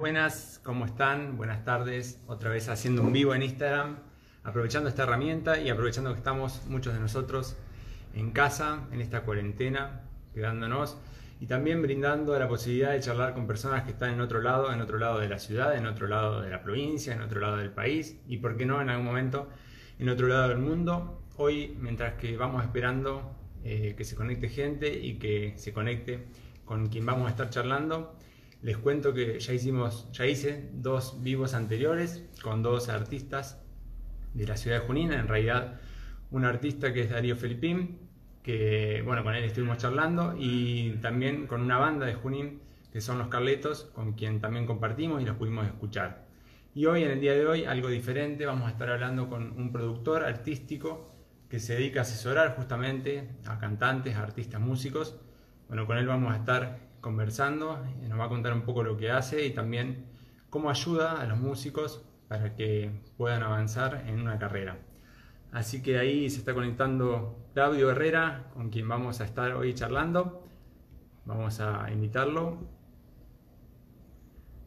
[0.00, 1.36] Buenas, ¿cómo están?
[1.36, 2.22] Buenas tardes.
[2.28, 3.98] Otra vez haciendo un vivo en Instagram,
[4.44, 7.56] aprovechando esta herramienta y aprovechando que estamos muchos de nosotros
[8.14, 10.98] en casa, en esta cuarentena, quedándonos
[11.40, 14.80] y también brindando la posibilidad de charlar con personas que están en otro lado, en
[14.80, 17.72] otro lado de la ciudad, en otro lado de la provincia, en otro lado del
[17.72, 19.48] país y, por qué no, en algún momento
[19.98, 21.24] en otro lado del mundo.
[21.38, 23.34] Hoy, mientras que vamos esperando
[23.64, 26.28] eh, que se conecte gente y que se conecte
[26.64, 28.16] con quien vamos a estar charlando,
[28.62, 33.62] les cuento que ya hicimos, ya hice dos vivos anteriores con dos artistas
[34.34, 35.80] de la ciudad de Junín, en realidad
[36.30, 37.98] un artista que es Darío Felipín,
[38.42, 42.60] que bueno, con él estuvimos charlando, y también con una banda de Junín
[42.92, 46.26] que son los Carletos, con quien también compartimos y los pudimos escuchar.
[46.74, 49.72] Y hoy, en el día de hoy, algo diferente, vamos a estar hablando con un
[49.72, 51.14] productor artístico
[51.48, 55.18] que se dedica a asesorar justamente a cantantes, a artistas músicos.
[55.68, 59.10] Bueno, con él vamos a estar conversando, nos va a contar un poco lo que
[59.10, 60.06] hace y también
[60.50, 64.78] cómo ayuda a los músicos para que puedan avanzar en una carrera.
[65.52, 70.46] Así que ahí se está conectando Claudio Herrera, con quien vamos a estar hoy charlando.
[71.24, 72.58] Vamos a invitarlo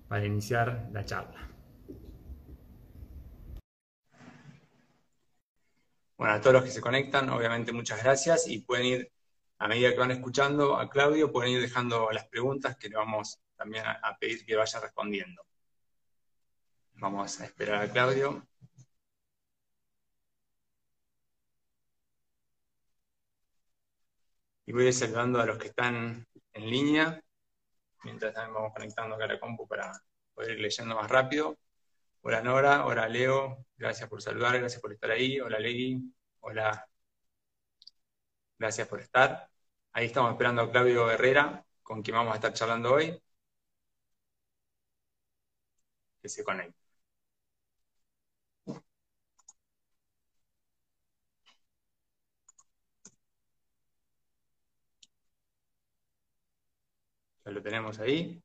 [0.08, 1.48] para iniciar la charla.
[6.18, 9.12] Bueno, a todos los que se conectan, obviamente muchas gracias y pueden ir
[9.62, 13.40] a medida que van escuchando a Claudio, pueden ir dejando las preguntas que le vamos
[13.56, 15.44] también a, pedir que vaya respondiendo.
[16.96, 18.48] Vamos a esperar a Claudio.
[24.66, 27.22] Y voy a ir saludando a los que están en línea,
[28.04, 29.92] mientras también vamos conectando acá a la compu para
[30.34, 31.60] poder ir leyendo más rápido.
[32.22, 35.40] Hola Nora, hola Leo, gracias por saludar, gracias por estar ahí.
[35.40, 36.02] Hola Legui,
[36.40, 36.88] hola,
[38.58, 39.51] gracias por estar.
[39.94, 43.22] Ahí estamos esperando a Claudio Herrera, con quien vamos a estar charlando hoy.
[46.22, 46.82] Que se conecte.
[57.46, 58.42] Ya lo tenemos ahí.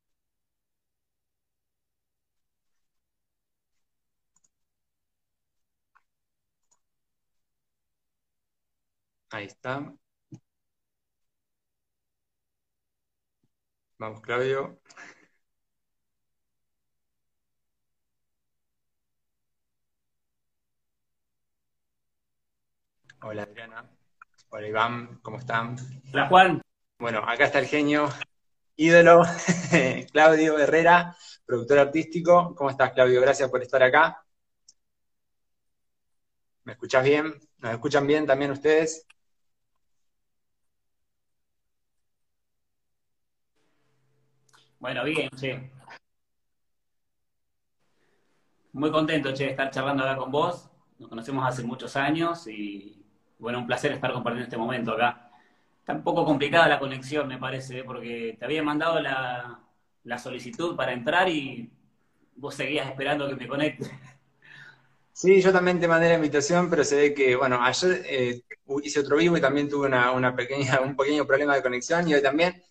[9.31, 9.95] Ahí está.
[13.99, 14.79] Vamos, Claudio.
[23.23, 23.91] Hola Adriana.
[24.51, 25.77] Hola Iván, ¿cómo están?
[26.13, 26.63] Hola Juan.
[26.99, 28.09] Bueno, acá está el genio,
[28.77, 29.23] ídolo,
[30.13, 32.55] Claudio Herrera, productor artístico.
[32.55, 33.21] ¿Cómo estás, Claudio?
[33.23, 34.23] Gracias por estar acá.
[36.65, 37.35] ¿Me escuchás bien?
[37.59, 39.07] ¿Nos escuchan bien también ustedes?
[44.87, 45.69] Bueno, bien, che.
[48.71, 50.71] Muy contento, che, de estar charlando acá con vos.
[51.01, 53.05] Nos conocemos hace muchos años y,
[53.41, 55.29] bueno, un placer estar compartiendo este momento acá.
[55.81, 59.59] Está un poco complicada la conexión, me parece, porque te había mandado la,
[60.19, 61.69] solicitud para entrar y
[62.37, 63.91] vos seguías esperando que me conecte.
[65.13, 68.43] Sí, yo también te mandé la invitación, pero se ve que, bueno, ayer eh,
[68.85, 72.23] hice otro vivo y también tuve una, pequeña, un pequeño problema de conexión y hoy
[72.23, 72.63] también.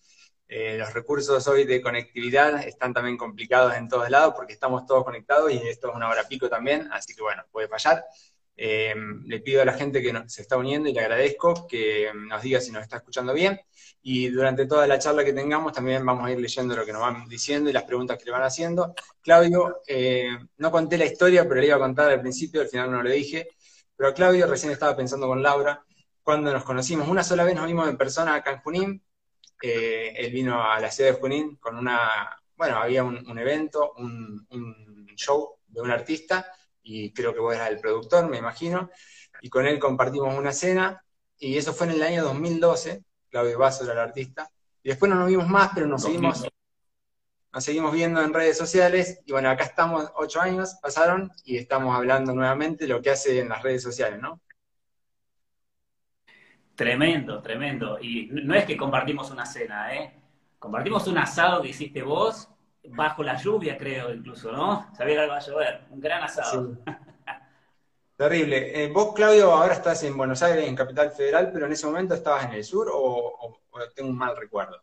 [0.48, 5.04] Eh, los recursos hoy de conectividad están también complicados en todos lados porque estamos todos
[5.04, 8.04] conectados y esto es una hora pico también, así que bueno, puede fallar.
[8.58, 8.94] Eh,
[9.26, 12.60] le pido a la gente que se está uniendo y le agradezco que nos diga
[12.60, 13.60] si nos está escuchando bien.
[14.02, 17.02] Y durante toda la charla que tengamos también vamos a ir leyendo lo que nos
[17.02, 18.94] van diciendo y las preguntas que le van haciendo.
[19.20, 20.28] Claudio, eh,
[20.58, 23.10] no conté la historia, pero le iba a contar al principio, al final no lo
[23.10, 23.48] dije.
[23.96, 25.84] Pero Claudio recién estaba pensando con Laura,
[26.22, 28.62] cuando nos conocimos, una sola vez nos vimos en persona acá en
[29.62, 34.46] eh, él vino a la ciudad de Junín con una, bueno, había un, evento, un,
[35.16, 36.46] show de un artista,
[36.82, 38.90] y creo que vos eras el productor, me imagino,
[39.40, 41.02] y con él compartimos una cena,
[41.38, 44.50] y eso fue en el año 2012, Claudio Basso era el artista,
[44.82, 46.46] y después no nos vimos más, pero nos seguimos,
[47.52, 51.96] nos seguimos viendo en redes sociales, y bueno, acá estamos, ocho años pasaron, y estamos
[51.96, 54.42] hablando nuevamente de lo que hace en las redes sociales, ¿no?
[56.76, 57.98] Tremendo, tremendo.
[58.00, 60.14] Y no es que compartimos una cena, ¿eh?
[60.58, 62.50] Compartimos un asado que hiciste vos,
[62.90, 64.94] bajo la lluvia, creo, incluso, ¿no?
[64.94, 65.86] Sabía que iba a llover.
[65.90, 66.76] Un gran asado.
[68.16, 68.84] Terrible.
[68.84, 72.14] Eh, vos, Claudio, ahora estás en Buenos Aires, en Capital Federal, pero en ese momento
[72.14, 73.60] estabas en el sur o,
[73.94, 74.82] tengo un mal recuerdo.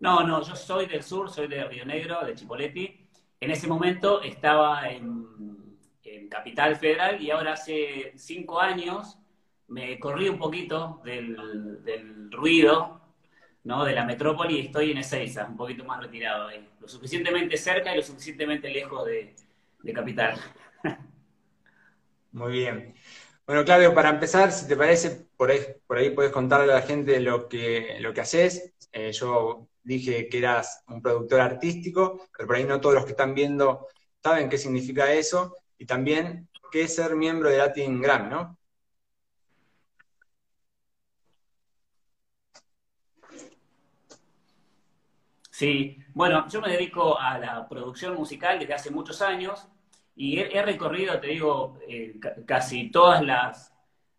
[0.00, 3.08] No, no, yo soy del sur, soy de Río Negro, de Chipoleti.
[3.40, 5.57] En ese momento estaba en
[6.16, 9.18] en Capital Federal y ahora hace cinco años
[9.68, 13.00] me corrí un poquito del, ruido
[13.64, 13.84] ¿no?
[13.84, 16.66] de la metrópoli y estoy en Ezeiza, un poquito más retirado ahí.
[16.80, 19.34] Lo suficientemente cerca y lo suficientemente lejos de,
[19.94, 20.38] Capital.
[22.32, 22.94] Muy bien.
[23.46, 26.82] Bueno, Claudio, para empezar, si te parece, por ahí, por ahí puedes contarle a la
[26.82, 28.74] gente lo que, lo que haces.
[28.92, 33.12] Eh, yo dije que eras un productor artístico, pero por ahí no todos los que
[33.12, 33.86] están viendo
[34.22, 38.58] saben qué significa eso, y también qué es ser miembro de Latin Grammy, ¿no?
[45.50, 49.66] Sí, bueno, yo me dedico a la producción musical desde hace muchos años
[50.14, 53.72] y he, recorrido, te digo, eh, casi todas las,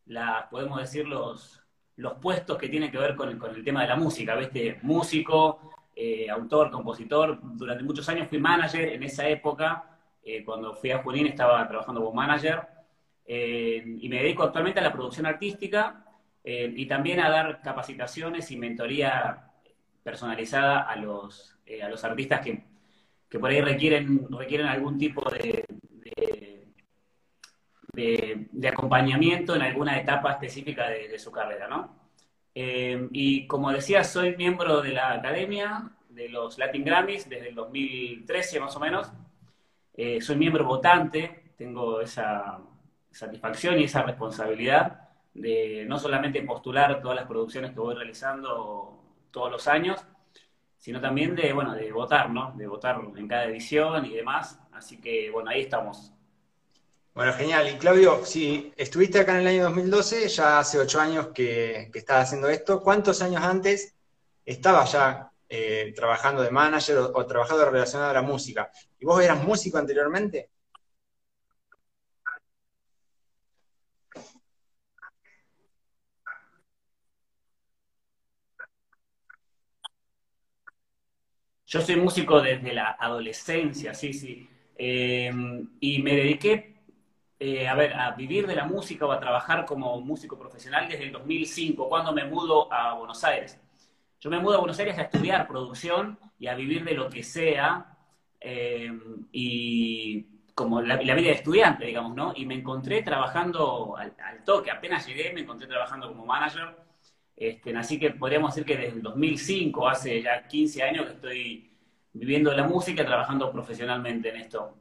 [0.06, 1.62] las, podemos decir, los,
[1.96, 4.80] los puestos que tienen que ver con el, con el tema de la música, ¿viste?
[4.82, 7.40] Músico, eh, autor, compositor.
[7.42, 8.88] Durante muchos años fui manager.
[8.90, 9.99] En esa época,
[10.38, 12.62] eh, cuando fui a Junín, estaba trabajando como manager.
[13.26, 16.04] y me dedico actualmente a la producción artística
[16.44, 19.52] y también a dar capacitaciones y mentoría
[20.04, 22.64] personalizada a los, a los artistas que,
[23.30, 25.64] que por ahí requieren, requieren algún tipo de,
[27.94, 31.96] de, acompañamiento en alguna etapa específica de, su carrera, ¿no?
[32.56, 37.56] Eh, y como decía, soy miembro de la academia de los Latin Grammys desde el
[37.56, 39.12] 2013 más o menos.
[40.02, 42.58] Eh, soy miembro votante, tengo esa
[43.12, 49.52] satisfacción y esa responsabilidad de no solamente postular todas las producciones que voy realizando todos
[49.52, 50.00] los años,
[50.78, 52.54] sino también de, bueno, de votar, ¿no?
[52.56, 54.58] De votar en cada edición y demás.
[54.72, 56.14] Así que, bueno, ahí estamos.
[57.14, 57.68] Bueno, genial.
[57.68, 62.00] Y Claudio, si estuviste acá en el año 2012, ya hace ocho años que, que
[62.00, 63.98] estás haciendo esto, ¿cuántos años antes
[64.46, 68.72] estabas ya eh, trabajando de manager o, trabajando relacionado a la música?
[69.00, 70.52] ¿Y vos eras músico anteriormente?
[81.66, 84.50] Yo soy músico desde la adolescencia, sí, sí.
[84.76, 85.32] Eh,
[85.80, 86.80] y me dediqué
[87.40, 91.06] eh, a ver, a vivir de la música o a trabajar como músico profesional desde
[91.06, 93.58] el 2005, cuando me mudo a Buenos Aires.
[94.20, 97.24] Yo me mudo a Buenos Aires a estudiar producción y a vivir de lo que
[97.24, 97.98] sea,
[98.42, 98.92] eh,
[99.32, 100.24] y
[100.54, 102.34] como la, vida de estudiante, digamos, ¿no?
[102.36, 106.76] Y me encontré trabajando al, toque, apenas llegué, me encontré trabajando como manager,
[107.38, 111.72] este, así que podríamos decir que desde el 2005, hace ya 15 años que estoy
[112.12, 114.76] viviendo la música, trabajando profesionalmente en esto.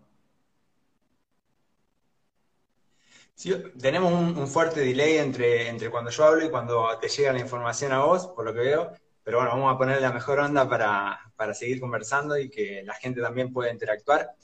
[3.81, 7.93] tenemos un, fuerte delay entre, entre cuando yo hablo y cuando te llega la información
[7.93, 8.93] a vos, por lo que veo,
[9.29, 13.21] pero bueno, vamos a poner la mejor onda para, seguir conversando y que la gente
[13.21, 14.35] también pueda interactuar.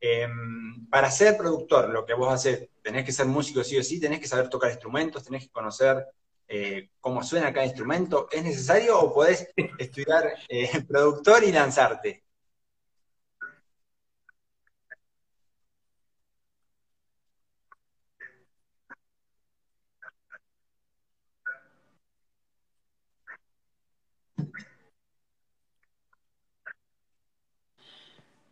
[0.00, 3.98] Em, para ser productor, lo que vos haces, tenés que ser músico sí o sí,
[3.98, 6.06] tenés que saber tocar instrumentos, tenés que conocer
[6.46, 8.28] eh, cómo suena cada instrumento.
[8.30, 12.22] ¿Es necesario o podés estudiar eh, productor y lanzarte?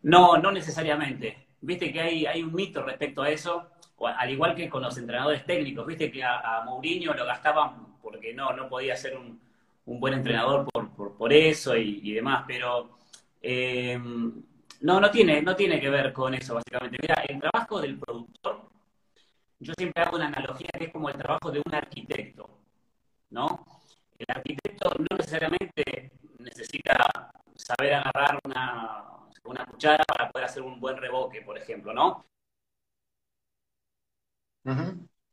[0.07, 1.49] No, no necesariamente.
[1.61, 5.45] Viste que hay, hay un mito respecto a eso, al igual que con los entrenadores
[5.45, 5.85] técnicos.
[5.85, 9.41] Viste que a, Mourinho lo gastaban porque no, no podía ser un,
[9.85, 10.67] buen entrenador
[11.19, 12.99] por, eso y, demás, pero
[13.43, 13.99] eh,
[14.83, 16.99] no, no tiene, no tiene que ver con eso, básicamente.
[17.03, 18.63] Mira, el trabajo del productor,
[19.59, 22.49] yo siempre hago una analogía que es como el trabajo de un arquitecto,
[23.31, 23.65] ¿no?
[24.19, 29.17] El arquitecto no necesariamente necesita saber agarrar una,
[29.47, 32.25] una cuchara para poder hacer un buen revoque, por ejemplo, ¿no?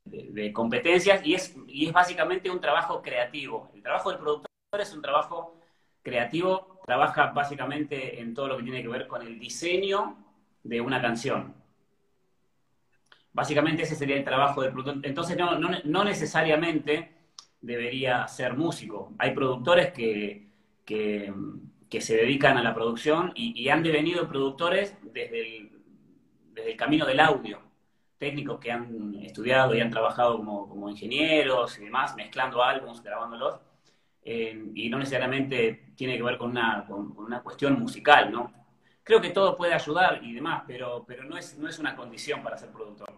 [0.06, 3.72] de, competencias y es, y es básicamente un trabajo creativo.
[3.74, 5.56] El trabajo del productor es un trabajo
[6.02, 10.18] creativo, trabaja básicamente en todo lo que tiene que ver con el diseño
[10.64, 11.56] de una canción.
[13.32, 15.06] Básicamente ese sería el trabajo del productor.
[15.06, 17.12] Entonces no, no, necesariamente
[17.62, 19.14] debería ser músico.
[19.18, 20.50] Hay productores que,
[20.86, 21.34] que
[21.94, 25.72] que se dedican a la producción y, han devenido productores desde el,
[26.52, 27.60] desde el, camino del audio.
[28.18, 33.60] Técnicos que han estudiado y han trabajado como, ingenieros y demás, mezclando álbumes, grabándolos.
[34.24, 38.52] Eh, y no necesariamente tiene que ver con una, con, una cuestión musical, ¿no?
[39.04, 42.42] Creo que todo puede ayudar y demás, pero, pero no, es, no es una condición
[42.42, 43.14] para ser productor.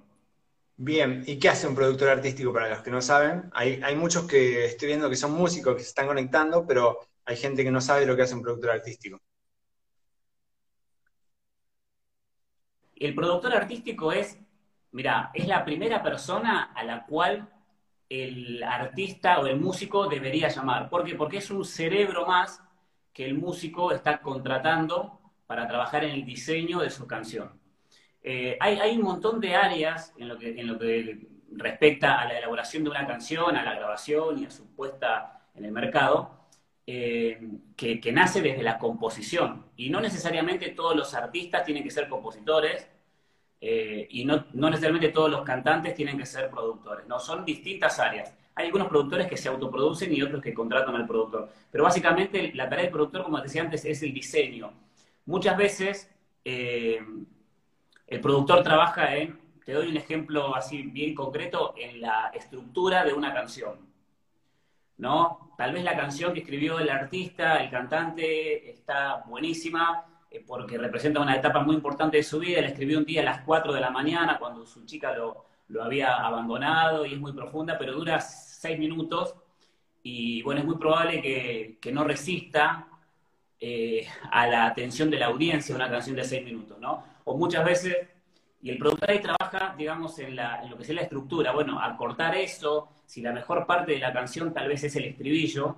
[0.75, 3.50] Bien, ¿y qué hace un productor artístico para los que no saben?
[3.53, 7.38] Hay, hay muchos que estoy viendo que son músicos que se están conectando, pero hay
[7.38, 9.20] gente que no sabe lo que hace un productor artístico.
[12.96, 14.39] El productor artístico es,
[14.91, 17.50] mira, es la primera persona a la cual
[18.08, 20.89] el artista o el músico debería llamar.
[20.89, 21.15] ¿Por qué?
[21.15, 22.62] Porque es un cerebro más
[23.12, 27.60] que el músico está contratando para trabajar en el diseño de su canción.
[28.22, 32.38] Eh, hay, un montón de áreas en lo, que, en lo que respecta a la
[32.38, 36.45] elaboración de una canción, a la grabación y a su puesta en el mercado,
[36.88, 37.39] eh,
[37.75, 39.65] que, nace desde la composición.
[39.75, 42.88] Y no necesariamente todos los artistas tienen que ser compositores
[43.60, 47.08] eh, y no, no, necesariamente todos los cantantes tienen que ser productores.
[47.08, 48.34] No, son distintas áreas.
[48.56, 51.50] Hay algunos productores que se autoproducen y otros que contratan al productor.
[51.72, 54.72] Pero básicamente la tarea del productor, como decía antes, es el diseño.
[55.25, 56.12] Muchas veces
[56.46, 57.00] eh,
[58.08, 63.13] el productor trabaja en, te doy un ejemplo así bien concreto, en la estructura de
[63.13, 63.95] una canción.
[64.98, 65.54] ¿No?
[65.58, 71.20] Tal vez la canción que escribió el artista, el cantante, está buenísima eh, porque representa
[71.20, 72.62] una etapa muy importante de su vida.
[72.62, 75.46] La escribió un día a las 4 de la mañana cuando su chica lo,
[75.82, 79.36] había abandonado y es muy profunda, pero dura 6 minutos
[80.04, 82.88] y bueno, es muy probable que, no resista
[83.60, 87.04] eh, a la atención de la audiencia una canción de 6 minutos, ¿no?
[87.24, 87.98] O muchas veces,
[88.65, 92.89] y el productor ahí trabaja, digamos, en, lo que es la estructura, bueno, acortar eso,
[93.05, 95.75] si la mejor parte de la canción tal vez es el estribillo,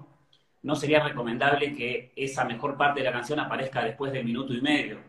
[0.64, 4.62] no sería recomendable que esa mejor parte de la canción aparezca después del minuto y
[4.62, 5.00] medio.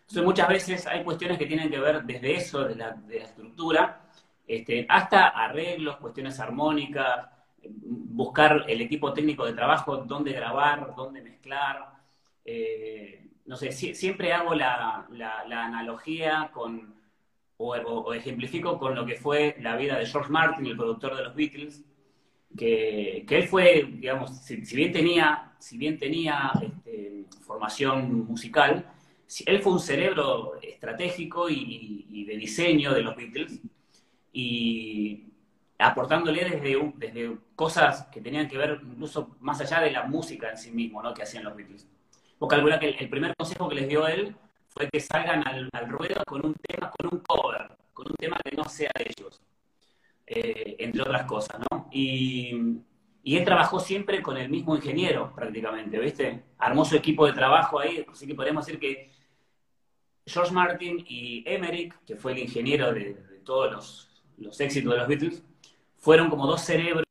[0.00, 4.00] Entonces muchas veces hay cuestiones que tienen que ver desde eso, de la, estructura,
[4.44, 7.28] este, hasta arreglos, cuestiones armónicas,
[7.62, 11.92] buscar el equipo técnico de trabajo, dónde grabar, dónde mezclar.
[12.44, 15.06] Eh, no sé, siempre hago la,
[15.48, 16.98] analogía con,
[17.62, 21.34] o, ejemplifico con lo que fue la vida de George Martin, el productor de los
[21.34, 21.84] Beatles,
[22.56, 28.90] que, él fue, digamos, si, bien tenía, si bien tenía este, formación musical,
[29.46, 33.60] él fue un cerebro estratégico y, de diseño de los Beatles,
[34.32, 35.24] y
[35.78, 40.56] aportándole desde, desde cosas que tenían que ver incluso más allá de la música en
[40.56, 41.12] sí mismo, ¿no?
[41.12, 41.88] que hacían los Beatles.
[42.38, 44.34] Vos calcula que el, primer consejo que les dio él
[44.70, 48.56] fue que salgan al, ruedo con un tema, con un cover, con un tema que
[48.56, 49.40] no sea de ellos.
[50.26, 51.88] Eh, entre otras cosas, ¿no?
[51.90, 52.82] Y,
[53.24, 56.42] él trabajó siempre con el mismo ingeniero, prácticamente, ¿viste?
[56.58, 59.10] Armó equipo de trabajo ahí, así que podemos decir que
[60.26, 64.08] George Martin y Emmerich, que fue el ingeniero de, todos
[64.38, 65.44] los éxitos de los Beatles,
[65.98, 67.04] fueron como dos cerebros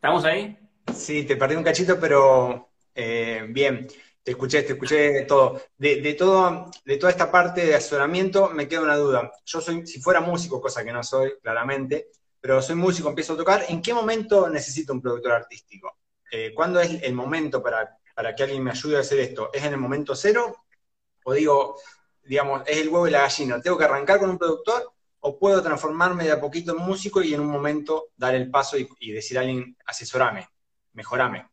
[0.00, 0.56] ¿Estamos ahí?
[0.96, 3.86] Sí, te perdí un cachito, pero eh, bien,
[4.22, 5.60] te escuché, te escuché todo.
[5.76, 6.70] De, todo.
[6.86, 9.30] de toda esta parte de asesoramiento me queda una duda.
[9.44, 12.08] Yo soy, si fuera músico, cosa que no soy, claramente,
[12.40, 15.98] pero soy músico, empiezo a tocar, ¿en qué momento necesito un productor artístico?
[16.32, 19.50] Eh, ¿Cuándo es el momento para, para que alguien me ayude a hacer esto?
[19.52, 20.64] ¿Es en el momento cero?
[21.24, 21.76] O digo,
[22.24, 23.60] digamos, es el huevo y la gallina.
[23.60, 27.34] ¿Tengo que arrancar con un productor o puedo transformarme de a poquito en músico y
[27.34, 30.48] en un momento dar el paso y, decir a alguien, asesorame,
[30.94, 31.46] mejorame?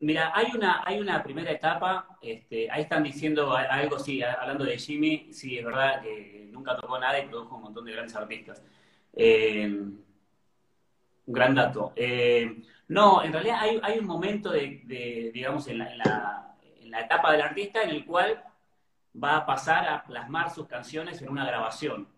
[0.00, 4.78] Mira, hay una, hay una primera etapa, este, ahí están diciendo algo, sí, hablando de
[4.78, 8.62] Jimmy, sí, es verdad que nunca tocó nada y produjo un montón de grandes artistas.
[9.12, 9.66] Eh,
[11.26, 11.92] un gran dato.
[11.96, 17.40] Eh, no, en realidad hay, un momento de, digamos, en la, en la etapa del
[17.40, 18.44] artista en el cual
[19.22, 22.08] va a pasar a plasmar sus canciones en una grabación.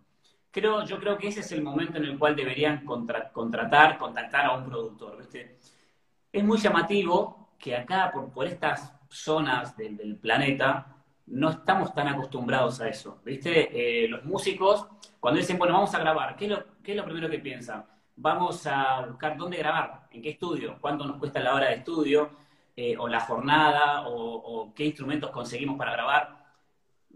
[0.50, 4.56] Creo, yo creo que ese es el momento en el cual deberían contratar, contactar a
[4.56, 5.18] un productor.
[6.32, 12.88] Es muy llamativo que acá, por, estas zonas del, planeta, no estamos tan acostumbrados a
[12.88, 13.20] eso.
[13.24, 14.04] ¿Viste?
[14.04, 14.86] Eh, los músicos,
[15.20, 17.84] cuando dicen, bueno, vamos a grabar, ¿qué es lo, qué es lo primero que piensan?
[18.16, 22.30] Vamos a buscar dónde grabar, en qué estudio, cuánto nos cuesta la hora de estudio,
[22.74, 26.45] eh, o la jornada, o qué instrumentos conseguimos para grabar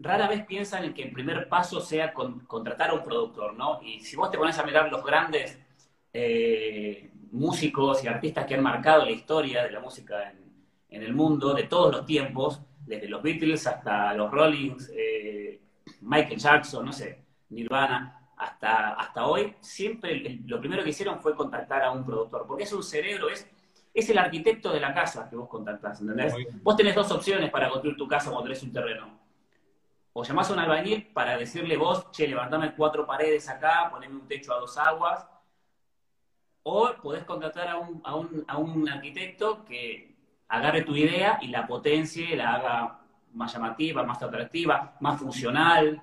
[0.01, 3.81] rara vez piensan en que el primer paso sea contratar a un productor, ¿no?
[3.83, 5.59] Y si vos te pones a mirar los grandes
[6.13, 10.33] eh, músicos y artistas que han marcado la historia de la música
[10.89, 15.61] en, el mundo, de todos los tiempos, desde los Beatles hasta los Rollins, eh,
[16.01, 21.83] Michael Jackson, no sé, Nirvana, hasta, hasta hoy, siempre lo primero que hicieron fue contactar
[21.83, 23.47] a un productor, porque es un cerebro, es,
[23.93, 26.33] es el arquitecto de la casa que vos contactás, ¿entendés?
[26.61, 29.20] Vos tenés dos opciones para construir tu casa cuando tenés un terreno
[30.13, 34.27] o llamás a un albañil para decirle vos, che, levantame cuatro paredes acá, poneme un
[34.27, 35.25] techo a dos aguas,
[36.63, 38.01] o podés contratar a un,
[38.47, 40.15] a un, arquitecto que
[40.47, 42.99] agarre tu idea y la potencie, la haga
[43.33, 46.01] más llamativa, más atractiva, más funcional,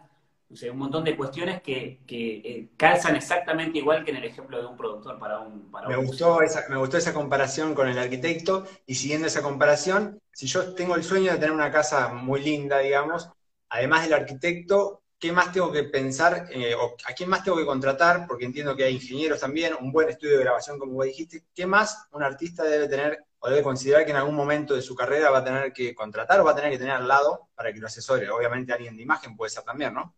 [0.71, 4.77] un montón de cuestiones que, eh, calzan exactamente igual que en el ejemplo de un
[4.77, 5.71] productor para un...
[5.87, 8.65] me, gustó esa, me gustó esa comparación con el arquitecto.
[8.87, 12.79] Y siguiendo esa comparación, si yo tengo el sueño de tener una casa muy linda,
[12.79, 13.31] digamos,
[13.69, 17.67] además del arquitecto, ¿qué más tengo que pensar eh, o a quién más tengo que
[17.67, 18.27] contratar?
[18.27, 21.45] Porque entiendo que hay ingenieros también, un buen estudio de grabación, como vos dijiste.
[21.55, 24.95] ¿Qué más un artista debe tener o debe considerar que en algún momento de su
[24.95, 27.73] carrera va a tener que contratar o va a tener que tener al lado para
[27.73, 28.31] que lo asesore?
[28.31, 30.15] Obviamente alguien de imagen puede ser también, ¿no?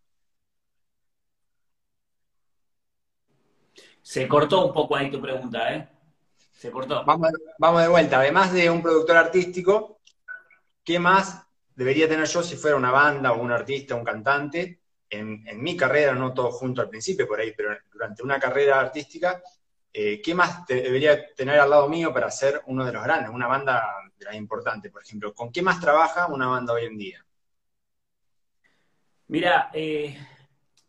[4.03, 5.89] Se cortó un poco ahí tu pregunta, ¿eh?
[6.53, 7.05] Se cortó.
[7.05, 8.19] Vamos, vamos de vuelta.
[8.19, 10.01] Además de un productor artístico,
[10.85, 11.47] ¿qué más
[11.81, 14.81] debería tener yo si fuera una banda o un artista, un cantante?
[15.09, 19.43] En, mi carrera, no todo junto al principio por ahí, pero durante una carrera artística,
[19.91, 23.47] eh, ¿qué más debería tener al lado mío para ser uno de los grandes, una
[23.47, 23.83] banda
[24.15, 25.33] de las importantes, por ejemplo?
[25.33, 27.25] ¿Con qué más trabaja una banda hoy en día?
[29.29, 30.19] Mira, eh,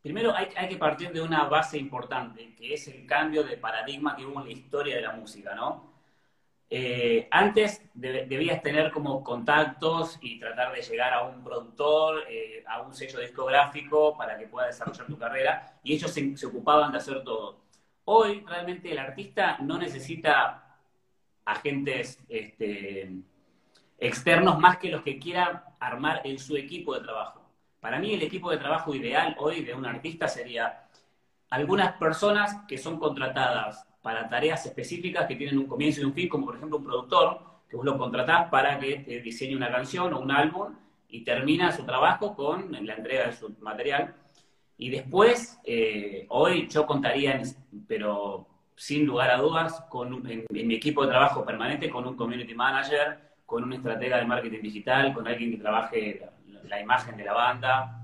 [0.01, 4.25] Primero hay, que partir de una base importante, que es el cambio de paradigma que
[4.25, 5.90] hubo en la historia de la música, ¿no?
[6.73, 12.81] Eh, antes debías tener como contactos y tratar de llegar a un productor, eh, a
[12.81, 17.25] un sello discográfico para que pueda desarrollar tu carrera, y ellos se, ocupaban de hacer
[17.25, 17.59] todo.
[18.05, 20.77] Hoy realmente el artista no necesita
[21.43, 23.17] agentes este,
[23.97, 27.41] externos más que los que quiera armar en su equipo de trabajo.
[27.81, 30.87] Para mí el equipo de trabajo ideal hoy de un artista sería
[31.49, 36.27] algunas personas que son contratadas para tareas específicas que tienen un comienzo y un fin,
[36.27, 37.39] como por ejemplo un productor,
[37.69, 40.75] que vos lo contratás para que te diseñe una canción o un álbum
[41.07, 44.15] y termina su trabajo con la entrega de su material.
[44.77, 47.41] Y después, eh, hoy yo contaría,
[47.87, 52.55] pero sin lugar a dudas, con, en, mi equipo de trabajo permanente con un community
[52.55, 56.29] manager, con un estratega de marketing digital, con alguien que trabaje
[56.63, 58.01] la imagen de la banda,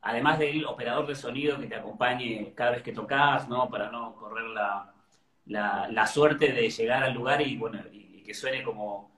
[0.00, 3.68] además del operador de sonido que te acompañe cada vez que tocas, ¿no?
[3.70, 4.92] Para no correr la,
[6.06, 9.10] suerte de llegar al lugar y, bueno, y, que suene como,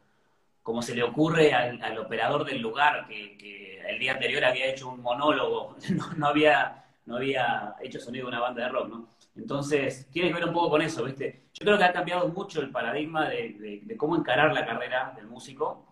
[0.63, 5.03] como se le ocurre al, operador del lugar, que, el día anterior había hecho un
[5.03, 5.77] monólogo,
[6.17, 9.09] no, había, no había hecho sonido de una banda de rock, ¿no?
[9.35, 11.47] Entonces, tiene que ver un poco con eso, ¿viste?
[11.55, 15.27] Yo creo que ha cambiado mucho el paradigma de, de cómo encarar la carrera del
[15.27, 15.87] músico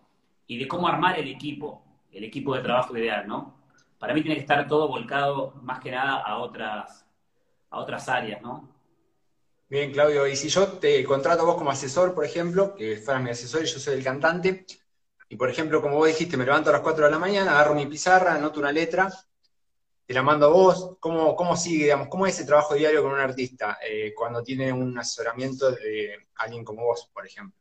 [0.47, 3.55] y de cómo armar el equipo el equipo de trabajo ideal, ¿no?
[3.97, 7.05] Para mí tiene que estar todo volcado más que nada a otras,
[7.69, 8.69] a otras áreas, ¿no?
[9.69, 13.21] Bien, Claudio, y si yo te contrato a vos como asesor, por ejemplo, que fueras
[13.21, 14.65] mi asesor y yo soy el cantante,
[15.29, 17.75] y por ejemplo, como vos dijiste, me levanto a las 4 de la mañana, agarro
[17.75, 19.13] mi pizarra, anoto una letra,
[20.07, 23.11] te la mando a vos, ¿cómo, cómo sigue, digamos, cómo es ese trabajo diario con
[23.11, 27.55] un artista eh, cuando tiene un asesoramiento de alguien como vos, por ejemplo?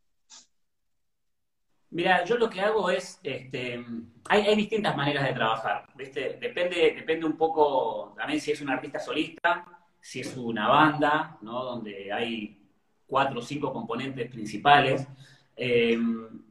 [1.90, 3.84] Mira, yo lo que hago es, este,
[4.30, 6.38] hay, distintas maneras de trabajar, ¿viste?
[6.40, 9.77] Depende, depende un poco también si es un artista solista,
[10.08, 11.64] si es una banda, ¿no?
[11.64, 12.58] Donde hay
[13.06, 15.06] cuatro o cinco componentes principales.
[15.56, 16.42] Em,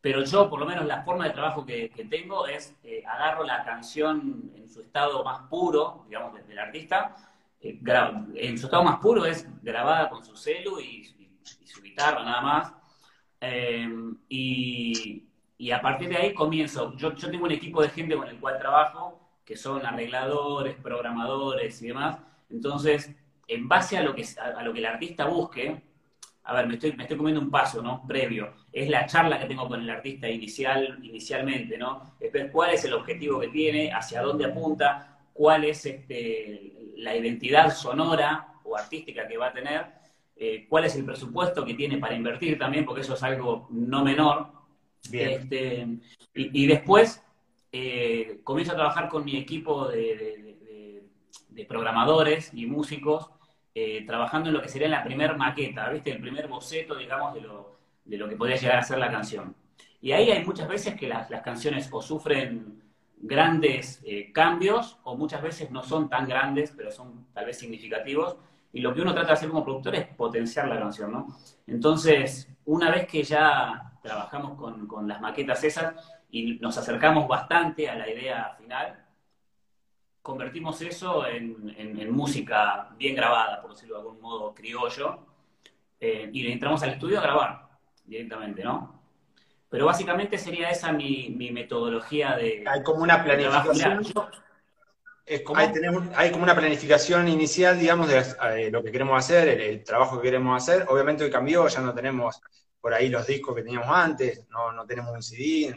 [0.00, 3.64] pero yo, por lo menos, la forma de trabajo que, tengo es eh, agarro la
[3.64, 7.16] canción en su estado más puro, digamos, del artista.
[7.60, 7.80] Eh,
[8.34, 11.04] en su estado más puro es grabada con su celu y
[11.64, 12.72] su guitarra nada más
[13.40, 15.22] Em, y,
[15.72, 16.94] a partir de ahí comienzo.
[16.96, 21.88] Yo, tengo un equipo de gente con el cual trabajo, que son arregladores, programadores y
[21.88, 22.18] demás.
[22.50, 23.14] Entonces,
[23.48, 25.82] en base a lo que, a, lo que el artista busque,
[26.44, 28.06] a ver, me estoy, me estoy comiendo un paso, ¿no?
[28.06, 28.52] Previo.
[28.72, 32.16] Es la charla que tengo con el artista inicial, inicialmente, ¿no?
[32.20, 37.16] Es ver cuál es el objetivo que tiene, hacia dónde apunta, cuál es este, la
[37.16, 39.96] identidad sonora o artística que va a tener
[40.38, 44.04] eh, cuál es el presupuesto que tiene para invertir también, porque eso es algo no
[44.04, 44.48] menor.
[45.10, 45.86] Este,
[46.34, 47.22] y, después
[47.70, 50.55] eh, comienzo a trabajar con mi equipo de,
[51.64, 53.30] programadores y músicos,
[53.74, 56.10] eh, trabajando en lo que sería la primer maqueta, ¿viste?
[56.12, 59.54] El primer boceto, digamos, de lo, de lo que podría llegar a ser la canción.
[60.00, 62.82] Y ahí hay muchas veces que las, las canciones o sufren
[63.18, 68.36] grandes cambios o muchas veces no son tan grandes, pero son tal vez significativos
[68.76, 71.34] y lo que uno trata de hacer como productor es potenciar la canción, ¿no?
[71.66, 75.94] Entonces, una vez que ya trabajamos con, las maquetas esas
[76.30, 79.02] y nos acercamos bastante a la idea final,
[80.26, 85.20] convertimos eso en, música bien grabada, por decirlo de algún modo criollo,
[86.00, 87.68] eh, y entramos al estudio a grabar
[88.04, 89.00] directamente, ¿no?
[89.68, 92.64] Pero básicamente sería esa mi, metodología de...
[92.66, 94.04] Hay como una planificación
[96.16, 100.24] hay, como una planificación inicial, digamos, de eh, lo que queremos hacer, el, trabajo que
[100.24, 100.86] queremos hacer.
[100.88, 102.40] Obviamente hoy cambió, ya no tenemos
[102.80, 105.72] por ahí los discos que teníamos antes, no, no tenemos un CD.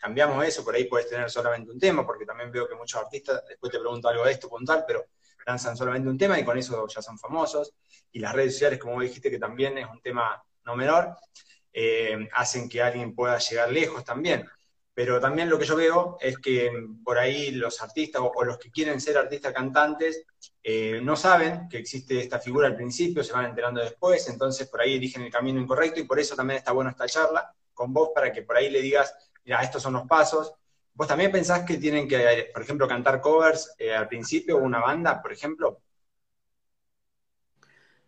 [0.00, 3.44] Cambiamos eso, por ahí puedes tener solamente un tema, porque también veo que muchos artistas,
[3.46, 5.04] después te pregunto algo de esto puntual, pero
[5.46, 7.74] lanzan solamente un tema y con eso ya son famosos.
[8.10, 11.14] Y las redes sociales, como dijiste, que también es un tema no menor,
[11.72, 14.48] eh, hacen que alguien pueda llegar lejos también.
[14.94, 16.70] Pero también lo que yo veo es que
[17.04, 20.24] por ahí los artistas o, los que quieren ser artistas cantantes
[20.62, 24.80] eh, no saben que existe esta figura al principio, se van enterando después, entonces por
[24.80, 28.10] ahí eligen el camino incorrecto y por eso también está bueno esta charla con vos
[28.14, 30.54] para que por ahí le digas, mira, estos son los pasos.
[30.94, 35.22] ¿Vos también pensás que tienen que, por ejemplo, cantar covers eh, al principio, una banda,
[35.22, 35.80] por ejemplo?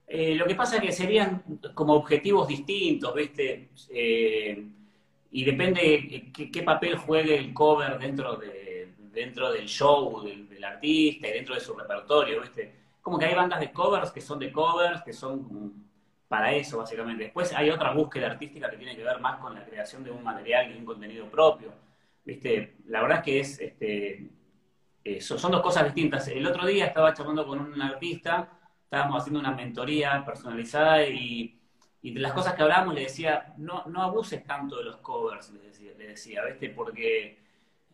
[0.06, 1.42] Eh, lo que pasa es que serían
[1.74, 3.70] como objetivos distintos, ¿viste?
[3.88, 4.62] Eh,
[5.30, 11.32] y depende qué, papel juegue el cover dentro, de, dentro del show del, artista y
[11.32, 12.74] dentro de su repertorio, ¿viste?
[13.00, 15.88] Como que hay bandas de covers que son de covers, que son
[16.32, 17.24] para eso, básicamente.
[17.24, 20.24] Después hay otra búsqueda artística que tiene que ver más con la creación de un
[20.24, 21.74] material y un contenido propio,
[22.24, 22.76] ¿viste?
[22.86, 24.30] La verdad es que es, este,
[25.04, 26.26] eh, son dos cosas distintas.
[26.28, 28.48] El otro día estaba charlando con un artista
[28.84, 31.58] estábamos haciendo una mentoría personalizada y,
[32.02, 35.60] de las cosas que hablábamos le decía, no, no abuses tanto de los covers, le
[35.60, 36.70] decía, le decía ¿viste?
[36.70, 37.38] Porque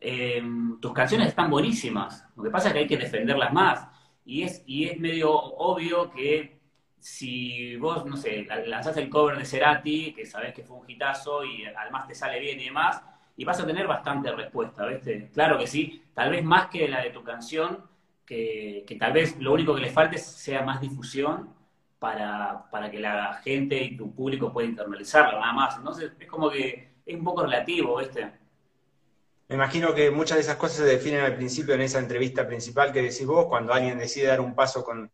[0.01, 0.43] eh,
[0.81, 3.89] tus canciones están buenísimas, lo que pasa es que hay que defenderlas más.
[4.25, 6.58] Y es, y es medio obvio que
[6.99, 11.45] si vos, no sé, lanzás el cover de Cerati, que sabés que fue un hitazo
[11.45, 13.03] y además te sale bien y demás,
[13.37, 15.31] y vas a tener bastante respuesta, ¿viste?
[15.33, 17.85] Claro que sí, tal vez más que la de tu canción,
[18.27, 21.55] que, tal vez lo único que le falte sea más difusión
[21.99, 25.77] para, que la gente y tu público pueda internalizarlo, nada más.
[25.77, 28.31] Entonces, es como que es un poco relativo, este
[29.49, 32.93] Me imagino que muchas de esas cosas se definen al principio en esa entrevista principal
[32.93, 35.11] que decís vos, cuando alguien decide dar un paso con,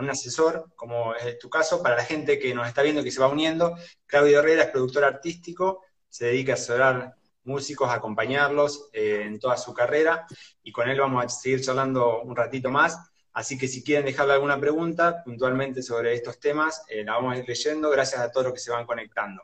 [0.00, 3.20] un asesor, como es tu caso, para la gente que nos está viendo que se
[3.20, 9.38] va uniendo, Claudio Herrera es productor artístico, se dedica a asesorar músicos, acompañarlos eh, en
[9.38, 10.26] toda su carrera
[10.62, 12.98] y con él vamos a seguir charlando un ratito más.
[13.32, 17.38] Así que si quieren dejarle alguna pregunta puntualmente sobre estos temas, eh, la vamos a
[17.38, 17.90] ir leyendo.
[17.90, 19.42] Gracias a todos los que se van conectando.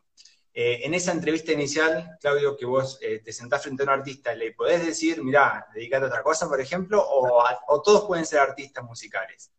[0.54, 4.52] Eh, en esa entrevista inicial, Claudio, que vos te sentás frente a un artista, ¿le
[4.52, 9.50] podés decir, mira, dedícate a otra cosa, por ejemplo, o todos pueden ser artistas musicales?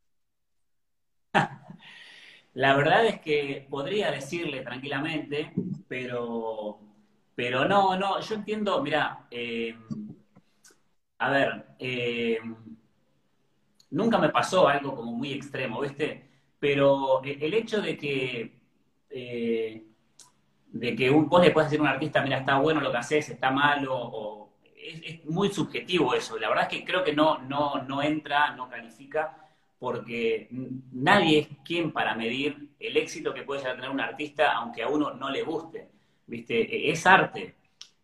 [2.54, 5.52] La verdad es que podría decirle tranquilamente,
[5.88, 6.80] pero
[7.36, 9.76] pero no, no, yo entiendo, mira, eh,
[11.18, 12.40] a ver, eh,
[13.92, 16.30] nunca me pasó algo como muy extremo, ¿viste?
[16.60, 18.60] Pero el hecho de que,
[19.10, 19.84] eh,
[20.68, 22.98] de que un, vos le puedes decir a un artista, mira, está bueno lo que
[22.98, 26.38] haces, está malo, o, es, muy subjetivo eso.
[26.38, 29.43] La verdad es que creo que no, no, no entra, no califica,
[29.84, 30.48] porque
[30.94, 34.82] nadie es quien para medir el éxito que puede llegar a tener un artista, aunque
[34.82, 35.90] a uno no le guste.
[36.26, 36.56] ¿viste?
[36.74, 37.56] E, es arte.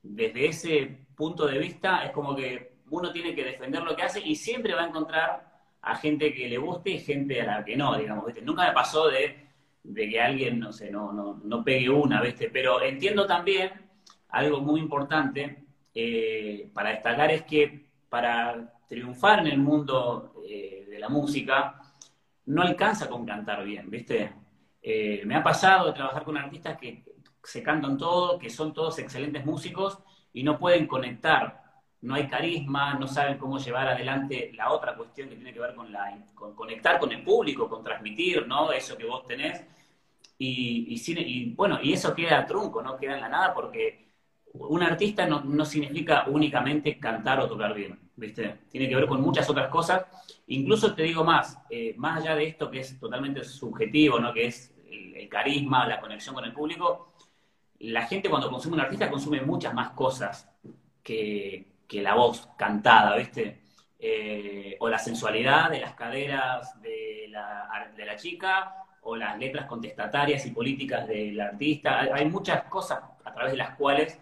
[0.03, 4.19] Desde ese punto de vista es como que uno tiene que defender lo que hace
[4.19, 5.49] y siempre va a encontrar
[5.81, 8.41] a gente que le guste y gente a la que no, digamos, ¿viste?
[8.41, 9.47] Nunca me pasó de,
[9.95, 12.49] que alguien, no sé, no, no, no, pegue una, ¿viste?
[12.49, 13.71] Pero entiendo también
[14.27, 15.63] algo muy importante
[15.95, 20.33] eh, para destacar es que para triunfar en el mundo
[20.99, 21.79] la música
[22.45, 24.33] no alcanza con cantar bien, ¿viste?
[24.81, 27.03] Eh, me ha pasado de trabajar con artistas que
[27.43, 29.99] se cantan todo, que son todos excelentes músicos
[30.33, 31.63] y no pueden conectar.
[32.01, 35.75] No hay carisma, no saben cómo llevar adelante la otra cuestión que tiene que ver
[35.75, 38.71] con, la, con conectar con el público, con transmitir, ¿no?
[38.71, 39.65] Eso que vos tenés.
[40.37, 44.07] Y, bueno, y eso queda trunco, no queda en la nada porque
[44.53, 48.59] un artista no, significa únicamente cantar o tocar bien, ¿viste?
[48.69, 50.05] Tiene que ver con muchas otras cosas.
[50.47, 54.33] Incluso te digo más, eh, más allá de esto que es totalmente subjetivo, ¿no?
[54.33, 57.13] Que es el, carisma, la conexión con el público,
[57.79, 60.49] la gente cuando consume un artista consume muchas más cosas
[61.03, 63.61] que, la voz cantada, ¿viste?
[63.99, 70.51] Eh, o la sensualidad de las caderas de la chica, o las letras contestatarias y
[70.51, 72.01] políticas del artista.
[72.13, 74.19] Hay, muchas cosas a través de las cuales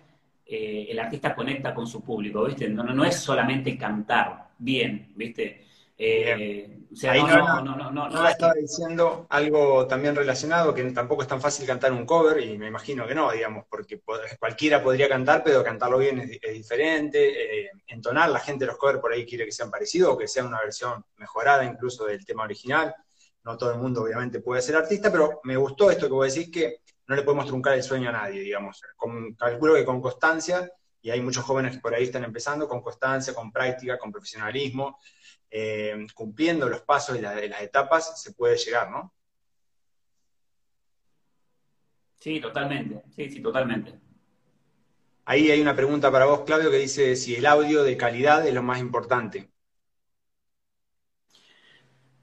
[0.49, 2.69] eh, el artista conecta con su público, ¿viste?
[2.69, 5.65] No, no, es solamente cantar bien, ¿viste?
[5.97, 6.77] Eh,
[7.10, 11.67] Ahí no, no, no, no, estaba diciendo algo también relacionado, que tampoco es tan fácil
[11.67, 14.01] cantar un cover, y me imagino que no, digamos, porque
[14.39, 17.65] cualquiera podría cantar, pero cantarlo bien es, diferente.
[17.65, 20.27] Eh, entonar, la gente de los covers por ahí quiere que sean parecidos, o que
[20.27, 22.95] sea una versión mejorada incluso del tema original.
[23.43, 26.51] No todo el mundo, obviamente, puede ser artista, pero me gustó esto que vos decís
[26.51, 28.82] que no le podemos truncar el sueño a nadie, digamos.
[28.96, 30.70] Con, calculo que con constancia,
[31.02, 35.00] y hay muchos jóvenes que por ahí están empezando, con constancia, con práctica, con profesionalismo,
[35.50, 39.13] eh, cumpliendo los pasos y las, las etapas, se puede llegar, ¿no?
[42.15, 44.00] Sí, totalmente, sí, sí, totalmente.
[45.24, 48.54] Ahí hay una pregunta para vos, Claudio, que dice si el audio de calidad es
[48.54, 49.50] lo más importante.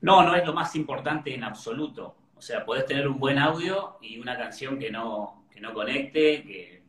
[0.01, 2.17] No, no es lo más importante en absoluto.
[2.45, 6.43] O sea, podés tener un buen audio y una canción que no, que no conecte,
[6.45, 6.83] que,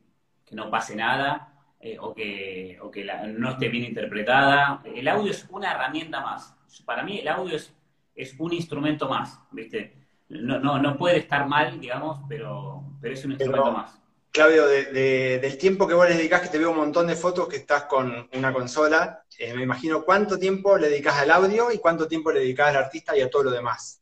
[0.52, 4.84] no pase nada, eh, o que, o que no esté bien interpretada.
[4.84, 6.54] El audio es una herramienta más.
[6.84, 7.74] Para mí el audio es,
[8.16, 9.94] es un instrumento más, ¿viste?
[10.28, 13.98] No, no, no puede estar mal, digamos, pero, pero es un instrumento más.
[14.32, 17.56] Claudio, del tiempo que vos le dedicás, que te veo un montón de fotos que
[17.56, 22.10] estás con una consola, eh, me imagino cuánto tiempo le dedicás al audio y cuánto
[22.10, 24.02] tiempo le dedicás al artista y a todo lo demás.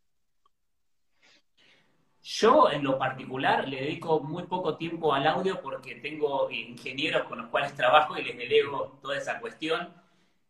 [2.23, 7.39] Yo, en lo particular, le dedico muy poco tiempo al audio porque tengo ingenieros con
[7.39, 9.93] los cuales trabajo y les delego toda esa cuestión.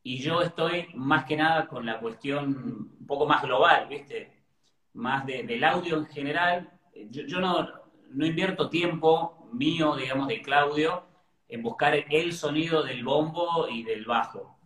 [0.04, 4.44] Y yo estoy más que nada con la cuestión un poco más global, ¿viste?
[4.94, 6.80] Más del audio en general.
[7.10, 7.68] Yo, no,
[8.12, 11.08] no invierto tiempo mío, digamos, de Claudio,
[11.48, 14.60] en buscar el sonido del bombo y del bajo.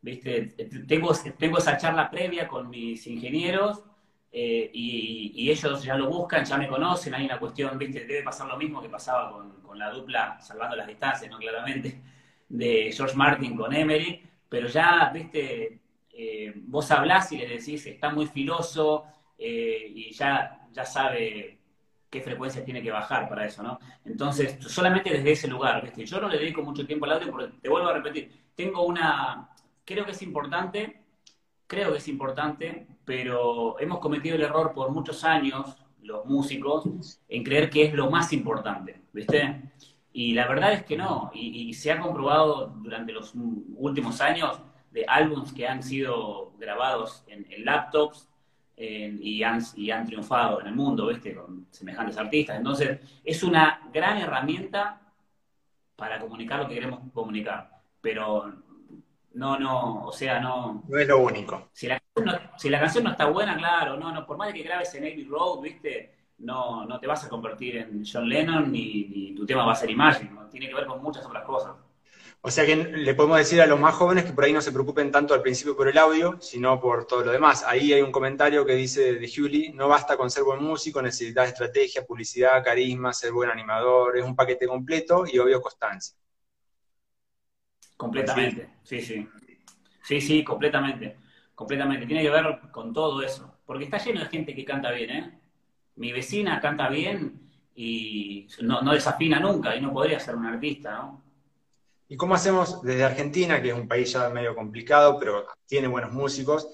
[0.00, 0.54] ¿Viste?
[0.86, 3.82] Tengo, tengo esa charla previa con mis ingenieros
[4.36, 8.04] eh, y, ellos ya lo buscan, ya me conocen, hay una cuestión, ¿viste?
[8.04, 11.38] Debe pasar lo mismo que pasaba con, la dupla, salvando las distancias, ¿no?
[11.38, 12.00] Claramente,
[12.48, 15.78] de George Martin con Emery, pero ya, ¿viste?
[16.10, 19.04] Eh, vos hablás y le decís, está muy filoso
[19.38, 21.58] eh, y ya, ya sabe
[22.10, 23.78] qué frecuencia tiene que bajar para eso, ¿no?
[24.04, 26.06] Entonces, solamente desde ese lugar, ¿viste?
[26.06, 29.48] Yo no le dedico mucho tiempo al audio porque, te vuelvo a repetir, tengo una,
[29.84, 31.03] creo que es importante,
[31.66, 37.44] creo que es importante pero hemos cometido el error por muchos años, los músicos, en
[37.44, 39.72] creer que es lo más importante, ¿viste?
[40.12, 43.32] Y la verdad es que no, y, se ha comprobado durante los
[43.76, 48.28] últimos años de álbums que han sido grabados en, laptops
[48.76, 51.34] y, han, y han triunfado en el mundo, ¿viste?
[51.34, 52.56] Con semejantes artistas.
[52.56, 55.00] Entonces, es una gran herramienta
[55.96, 58.52] para comunicar lo que queremos comunicar, pero
[59.34, 60.84] no, no, o sea, no...
[60.88, 61.68] No es lo único.
[61.72, 62.00] Si la,
[62.56, 65.04] si la canción no está buena, claro, no, no, por más de que grabes en
[65.04, 69.64] Abbey Road, viste, no, no te vas a convertir en John Lennon ni, tu tema
[69.64, 71.72] va a ser Imagine, tiene que ver con muchas otras cosas.
[72.46, 74.70] O sea que le podemos decir a los más jóvenes que por ahí no se
[74.70, 77.64] preocupen tanto al principio por el audio, sino por todo lo demás.
[77.66, 81.48] Ahí hay un comentario que dice de Julie, no basta con ser buen músico, necesitas
[81.48, 86.16] estrategia, publicidad, carisma, ser buen animador, es un paquete completo y obvio constancia.
[88.04, 89.26] Completamente, sí, sí.
[90.02, 91.16] Sí, sí, completamente.
[91.54, 92.04] Completamente.
[92.04, 93.56] Tiene que ver con todo eso.
[93.64, 95.38] Porque está lleno de gente que canta bien, ¿eh?
[95.96, 97.40] Mi vecina canta bien
[97.74, 101.22] y no, desafina nunca y no podría ser un artista, ¿no?
[102.08, 106.12] ¿Y cómo hacemos desde Argentina, que es un país ya medio complicado, pero tiene buenos
[106.12, 106.68] músicos,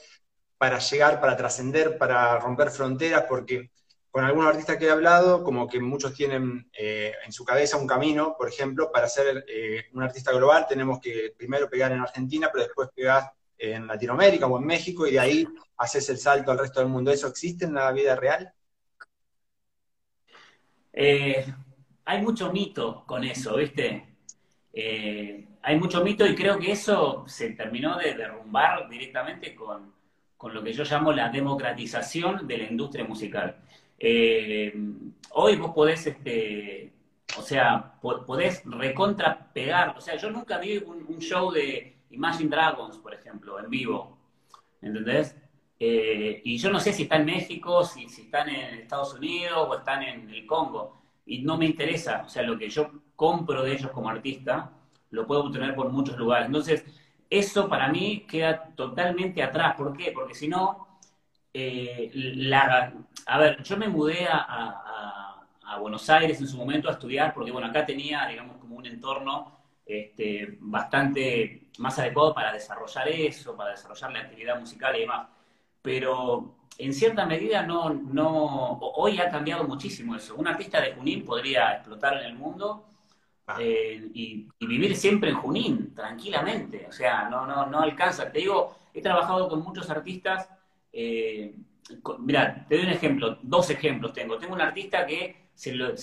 [0.58, 3.26] para llegar, para trascender, para romper fronteras?
[3.28, 3.70] Porque
[4.10, 7.86] con algunos artistas que he hablado, como que muchos tienen eh, en su cabeza un
[7.86, 12.48] camino, por ejemplo, para ser eh, un artista global tenemos que primero pegar en Argentina,
[12.52, 16.58] pero después pegar en Latinoamérica o en México y de ahí haces el salto al
[16.58, 17.12] resto del mundo.
[17.12, 18.52] ¿Eso existe en la vida real?
[20.92, 21.46] Eh,
[22.04, 24.06] hay mucho mito con eso, ¿viste?
[24.72, 29.92] hay mucho mito y creo que eso se terminó de derrumbar directamente con,
[30.36, 33.60] con lo que yo llamo la democratización de la industria musical.
[34.02, 34.72] Eh,
[35.32, 36.90] hoy vos podés, este,
[37.38, 39.94] o sea, podés recontra pegar.
[39.96, 44.18] O sea, yo nunca vi un, show de Imagine Dragons, por ejemplo, en vivo.
[44.80, 45.36] ¿Entendés?
[45.78, 49.66] Eh, y yo no sé si está en México, si, si están en Estados Unidos
[49.68, 51.02] o están en el Congo.
[51.26, 52.22] Y no me interesa.
[52.26, 54.72] O sea, lo que yo compro de ellos como artista,
[55.10, 56.46] lo puedo obtener por muchos lugares.
[56.46, 56.84] Entonces,
[57.28, 59.76] eso para mí queda totalmente atrás.
[59.76, 60.12] ¿Por qué?
[60.12, 60.89] Porque si no,
[61.52, 62.92] eh, la,
[63.26, 65.36] a ver, yo me mudé a,
[65.80, 69.56] Buenos Aires en su momento a estudiar, porque bueno, acá tenía, digamos, como un entorno
[69.86, 75.28] este, bastante más adecuado para desarrollar eso, para desarrollar la actividad musical y demás.
[75.80, 80.34] Pero en cierta medida no, no, hoy ha cambiado muchísimo eso.
[80.34, 82.86] Un artista de Junín podría explotar en el mundo
[83.46, 83.56] ah.
[83.60, 86.86] eh, y, vivir siempre en Junín, tranquilamente.
[86.88, 88.30] O sea, no, no, no alcanza.
[88.30, 90.48] Te digo, he trabajado con muchos artistas
[90.92, 91.54] eh,
[92.18, 94.38] mira, te doy un ejemplo, dos ejemplos tengo.
[94.38, 95.94] Tengo un artista que se lo,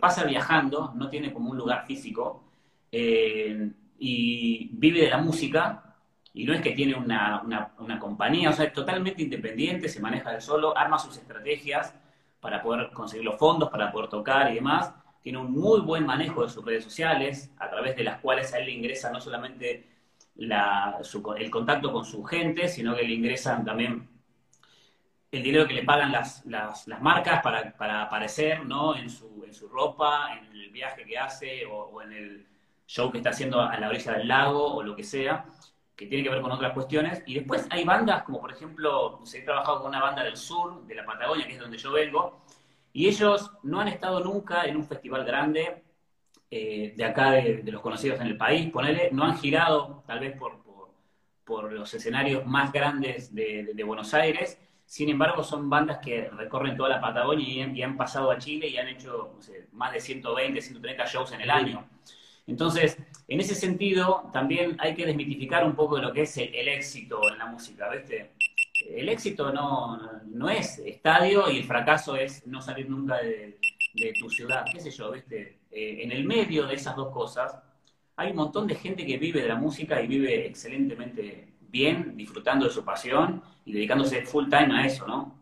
[0.00, 2.44] pasa viajando, no tiene como un lugar físico,
[2.90, 5.96] eh, y vive de la música,
[6.32, 10.40] y no es que tiene una, compañía, o sea, es totalmente independiente, se maneja de
[10.40, 11.94] solo, arma sus estrategias
[12.40, 14.94] para poder conseguir los fondos, para poder tocar y demás.
[15.22, 18.58] Tiene un muy buen manejo de sus redes sociales, a través de las cuales a
[18.58, 19.97] él le ingresa no solamente
[20.38, 24.08] el contacto con su gente, sino que le ingresan también
[25.30, 28.96] el dinero que le pagan las, las, marcas para, para, aparecer, ¿no?
[28.96, 32.46] En su, en su ropa, en el viaje que hace o, en el
[32.86, 35.44] show que está haciendo a la orilla del lago o lo que sea,
[35.94, 37.22] que tiene que ver con otras cuestiones.
[37.26, 40.94] Y después hay bandas como, por ejemplo, he trabajado con una banda del sur, de
[40.94, 42.40] la Patagonia, que es donde yo vengo,
[42.92, 45.84] y ellos no han estado nunca en un festival grande
[46.50, 50.36] eh, de acá, de, los conocidos en el país, ponele, no han girado tal vez
[50.36, 50.58] por,
[51.44, 56.88] por, los escenarios más grandes de, Buenos Aires, sin embargo, son bandas que recorren toda
[56.88, 59.34] la Patagonia y han, pasado a Chile y han hecho
[59.72, 61.86] más de 120, 130 shows en el año.
[62.46, 62.96] Entonces,
[63.28, 67.20] en ese sentido, también hay que desmitificar un poco de lo que es el, éxito
[67.30, 68.32] en la música, ¿viste?
[68.88, 73.58] El éxito no, no, es estadio y el fracaso es no salir nunca de,
[74.18, 75.57] tu ciudad, qué sé yo, ¿viste?
[75.70, 77.58] Eh, en el medio de esas dos cosas,
[78.16, 82.66] hay un montón de gente que vive de la música y vive excelentemente bien, disfrutando
[82.66, 85.38] de su pasión y dedicándose full time a eso, ¿no?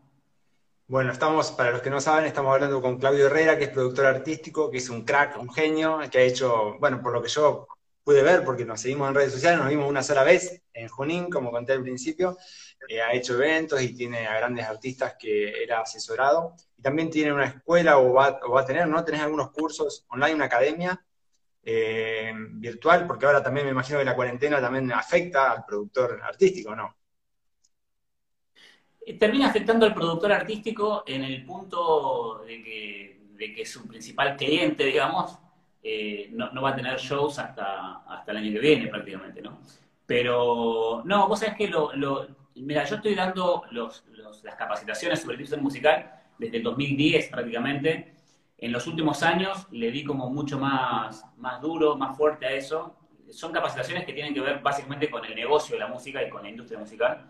[0.89, 4.07] Bueno, estamos, para los que no saben, estamos hablando con Claudio Herrera, que es productor
[4.07, 7.67] artístico, que es un crack, un genio, que ha hecho, bueno, por lo que yo
[8.05, 11.29] pude ver, porque nos seguimos en redes sociales, nos vimos una sola vez en Junín,
[11.29, 12.37] como conté al principio,
[12.89, 16.55] eh, ha hecho eventos y tiene a grandes artistas que era asesorado.
[16.77, 19.05] Y también tiene una escuela o va, va a tener, ¿no?
[19.05, 21.03] Tenés algunos cursos online, una academia
[21.63, 26.77] eh, virtual, porque ahora también me imagino que la cuarentena también afecta al productor artístico,
[26.77, 26.97] ¿no?
[29.05, 35.39] Eh, termina afectando al productor artístico en el punto de que, su principal cliente, digamos,
[36.31, 39.61] no, va a tener shows hasta, hasta el año que viene prácticamente, ¿no?
[40.07, 41.91] Pero, no, vos sabés que lo,
[42.63, 48.17] mira, yo estoy dando las capacitaciones sobre edición musical desde el 2010 prácticamente,
[48.59, 52.97] en los últimos años le di como mucho más, más duro, más fuerte a eso.
[53.31, 56.43] Son capacitaciones que tienen que ver básicamente con el negocio de la música y con
[56.43, 57.27] la industria musical.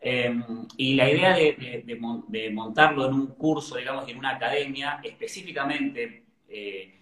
[0.00, 6.94] Em, y la idea de, montarlo en un curso, digamos, en una academia específicamente eh,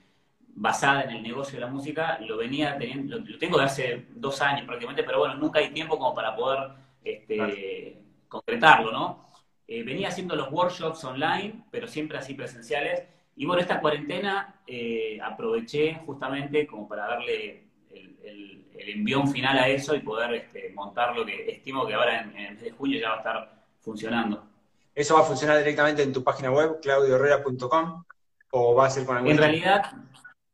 [0.55, 4.41] basada en el negocio de la música, lo venía teniendo, lo, tengo de hace dos
[4.41, 6.71] años prácticamente, pero bueno, nunca hay tiempo como para poder
[7.13, 9.31] este, concretarlo, ¿no?
[9.69, 13.03] Eh, venía haciendo los workshops online, pero siempre así presenciales,
[13.37, 19.97] y bueno, esta cuarentena eh, aproveché justamente como para darle el, envión final a eso
[19.97, 23.09] y poder este, montar lo que estimo que ahora en, el mes de junio ya
[23.09, 24.47] va a estar funcionando.
[24.95, 28.05] ¿Eso va a funcionar directamente en tu página web, claudioherrera.com?
[28.53, 29.33] ¿O va a ser con algún...
[29.33, 29.93] En realidad,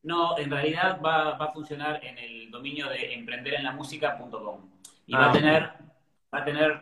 [0.03, 4.71] no, en realidad va, a funcionar en el dominio de emprenderenlamusica.com.
[5.07, 5.73] Y va a ah, tener,
[6.33, 6.81] va a tener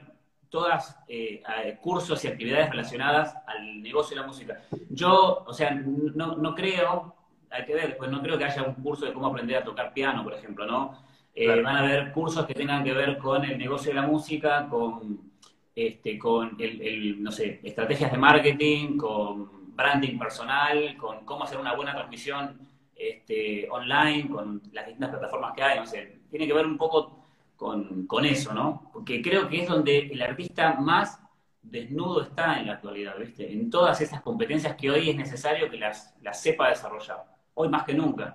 [0.49, 1.43] todas eh,
[1.81, 4.61] cursos y actividades relacionadas al negocio de la música.
[4.89, 7.15] Yo, o sea, no, no, creo,
[7.51, 9.93] hay que ver, pues no creo que haya un curso de cómo aprender a tocar
[9.93, 10.99] piano, por ejemplo, ¿no?
[11.35, 14.67] Eh, van a haber cursos que tengan que ver con el negocio de la música,
[14.69, 15.31] con,
[15.75, 21.75] este, con el, no sé, estrategias de marketing, con branding personal, con cómo hacer una
[21.75, 22.59] buena transmisión
[22.97, 26.19] este, online, con las distintas plataformas que hay, no sé.
[26.29, 27.20] Tiene que ver un poco
[27.61, 28.91] con, eso, ¿no?
[28.91, 31.19] Porque creo que es donde el artista más
[31.61, 33.53] desnudo está en la actualidad, ¿viste?
[33.53, 37.85] En todas esas competencias que hoy es necesario que las, las sepa desarrollar, hoy más
[37.85, 38.35] que nunca.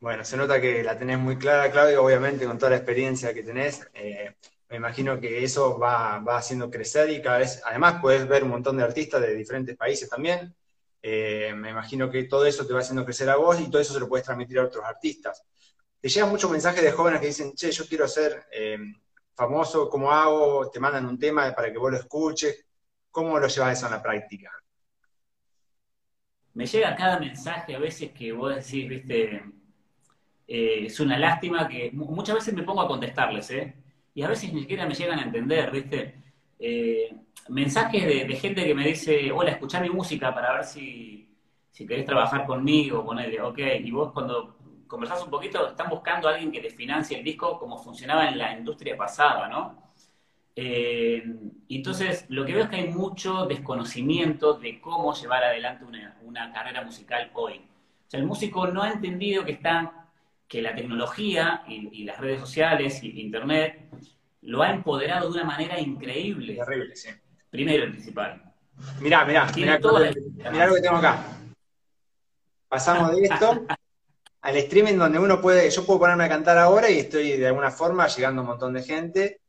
[0.00, 3.44] Bueno, se nota que la tenés muy clara, Claudio, obviamente con toda la experiencia que
[3.44, 3.88] tenés.
[3.94, 4.34] Eh,
[4.68, 8.76] me imagino que eso va, haciendo crecer y cada vez, además puedes ver un montón
[8.76, 10.52] de artistas de diferentes países también.
[11.00, 13.94] Eh, me imagino que todo eso te va haciendo crecer a vos y todo eso
[13.94, 15.44] se lo puedes transmitir a otros artistas
[16.04, 18.76] te llegan muchos mensajes de jóvenes que dicen, che, yo quiero ser eh,
[19.34, 20.68] famoso, ¿cómo hago?
[20.70, 22.66] Te mandan un tema para que vos lo escuches.
[23.10, 24.50] ¿Cómo lo llevas eso en la práctica?
[26.52, 29.44] Me llega cada mensaje a veces que vos decís, viste,
[30.46, 33.74] eh, es una lástima que muchas veces me pongo a contestarles, ¿eh?
[34.12, 36.22] Y a veces ni siquiera me llegan a entender, viste.
[36.58, 37.16] Eh,
[37.48, 41.34] mensajes de, gente que me dice, hola, escuchá mi música para ver si,
[41.70, 44.53] si querés trabajar conmigo, ponele, ok, y vos cuando
[44.86, 48.38] conversás un poquito, están buscando a alguien que les financie el disco como funcionaba en
[48.38, 49.84] la industria pasada, ¿no?
[50.56, 51.24] Eh,
[51.68, 56.82] entonces, lo que veo es que hay mucho desconocimiento de cómo llevar adelante una, carrera
[56.82, 57.58] musical hoy.
[57.58, 60.08] O sea, el músico no ha entendido que está,
[60.46, 63.88] que la tecnología y, las redes sociales y Internet
[64.42, 66.56] lo ha empoderado de una manera increíble.
[66.56, 67.10] Terrible, sí.
[67.50, 68.42] Primero, el principal.
[69.00, 69.78] Mirá, mirá, mirá,
[70.50, 71.24] mirá lo que tengo acá.
[72.68, 73.66] Pasamos de esto
[74.44, 77.70] al streaming donde uno puede, yo puedo ponerme a cantar ahora y estoy de alguna
[77.70, 79.40] forma llegando a un montón de gente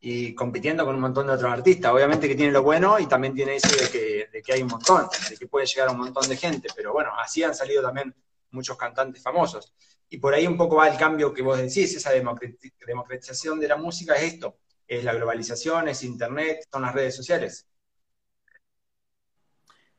[0.00, 1.92] y compitiendo con un montón de otros artistas.
[1.92, 5.36] Obviamente que tiene lo bueno y también tiene eso de que, hay un montón, de
[5.36, 8.14] que puede llegar a un montón de gente, pero bueno, así han salido también
[8.52, 9.74] muchos cantantes famosos.
[10.08, 13.76] Y por ahí un poco va el cambio que vos decís, esa democratización de la
[13.76, 17.66] música es esto, es la globalización, es internet, son las redes sociales.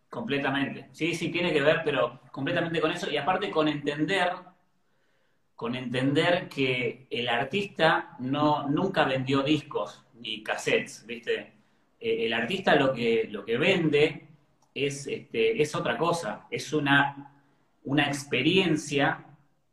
[0.10, 0.90] Completamente.
[0.92, 3.10] Sí, sí, tiene que ver, pero completamente con eso.
[3.10, 4.32] Y aparte con entender,
[5.56, 11.54] con entender que el artista no, nunca vendió discos ni cassettes, ¿viste?
[12.00, 14.28] Eh, el artista lo que, lo que vende
[14.74, 17.34] es, este, es otra cosa, es una,
[17.84, 19.26] una experiencia,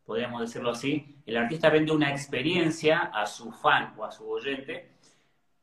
[0.05, 1.15] podríamos decirlo así.
[1.25, 4.91] El artista vende una experiencia a su fan o a su oyente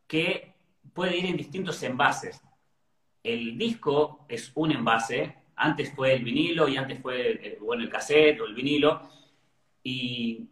[0.07, 0.55] que
[0.93, 2.41] puede ir en distintos envases
[3.25, 7.89] el disco es un envase, antes fue el vinilo y antes fue el, bueno, el
[7.89, 9.09] cassette o el vinilo,
[9.83, 10.47] y,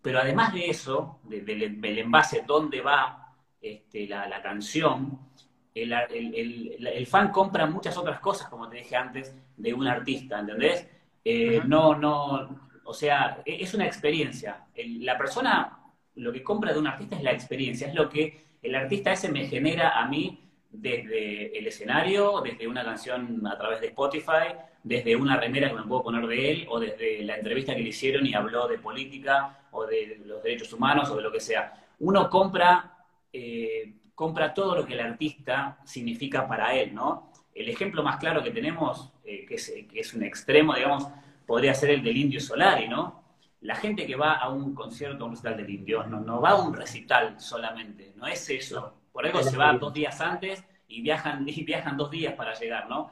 [0.00, 5.18] pero además de eso, del envase donde va este, la, canción,
[5.74, 10.88] el, fan compra muchas otras cosas, como te dije antes, de un artista, ¿entendés?
[11.22, 14.66] Eh, no, no, o sea, e, es una experiencia.
[14.74, 15.80] la persona,
[16.14, 19.30] lo que compra de un artista es la experiencia, es lo que el artista ese
[19.30, 20.45] me genera a mí
[20.80, 25.82] desde el escenario, desde una canción a través de Spotify, desde una remera que me
[25.82, 29.58] puedo poner de él, o desde la entrevista que le hicieron y habló de política,
[29.72, 31.74] o de los derechos humanos, o de lo que sea.
[32.00, 37.32] Uno compra, eh, compra todo lo que el artista significa para él, ¿no?
[37.54, 41.08] El ejemplo más claro que tenemos, eh, que, es, un extremo, digamos,
[41.46, 43.24] podría ser el del Indio Solari, ¿no?
[43.62, 46.50] La gente que va a un concierto, a un recital del Indio, no, no va
[46.50, 51.00] a un recital solamente, no es eso por eso se va dos días antes y
[51.00, 53.10] viajan, y viajan dos días para llegar, ¿no?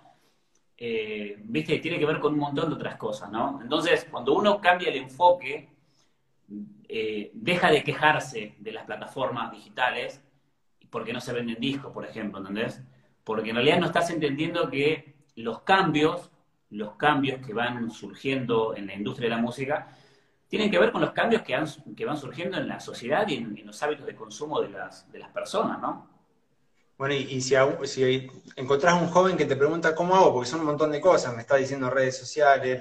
[0.76, 3.58] Eh, Viste, tiene que ver con un montón de otras cosas, ¿no?
[3.62, 5.70] Entonces, cuando uno cambia el enfoque,
[6.86, 10.22] eh, deja de quejarse de las plataformas digitales
[10.90, 12.82] porque no se venden discos, por ejemplo, ¿entendés?
[13.24, 16.30] Porque en realidad no estás entendiendo que los cambios,
[16.68, 19.96] los cambios que van surgiendo en la industria de la música,
[20.54, 21.60] tienen que ver con los cambios que,
[21.96, 25.18] que van surgiendo en la sociedad y en, los hábitos de consumo de las, de
[25.18, 26.08] las personas, ¿no?
[26.96, 30.66] Bueno, y, si, si, encontrás un joven que te pregunta cómo hago, porque son un
[30.66, 32.80] montón de cosas, me está diciendo redes sociales,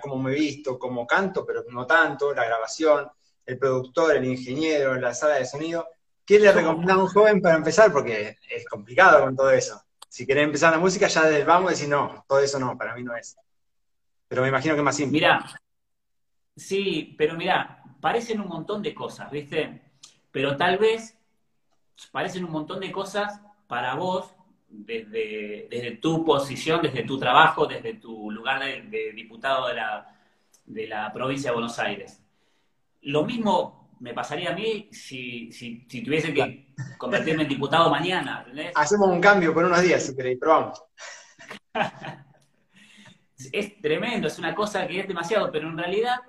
[0.00, 3.08] cómo me he visto, cómo canto, pero no tanto, la grabación,
[3.46, 5.86] el productor, el ingeniero, la sala de sonido,
[6.26, 7.92] ¿qué le recomendás a un joven para empezar?
[7.92, 9.80] Porque es complicado con todo eso.
[10.08, 12.96] Si querés empezar la música, ya desde el vamos decir, no, todo eso no, para
[12.96, 13.36] mí no es.
[14.26, 15.20] Pero me imagino que es más simple.
[15.20, 15.61] Mira,
[16.56, 19.82] Sí, pero mira, parecen un montón de cosas, ¿viste?
[20.30, 21.18] Pero tal vez
[22.10, 24.34] parecen un montón de cosas para vos
[24.68, 30.16] desde, desde tu posición, desde tu trabajo, desde tu lugar de, diputado de la,
[30.64, 32.20] de la, provincia de Buenos Aires.
[33.02, 38.40] Lo mismo me pasaría a mí si, si, tuviese que convertirme en diputado mañana.
[38.40, 38.72] ¿entendés?
[38.74, 40.82] Hacemos un cambio por unos días, si queréis, probamos.
[43.52, 46.20] es tremendo, es una cosa que es demasiado, pero en realidad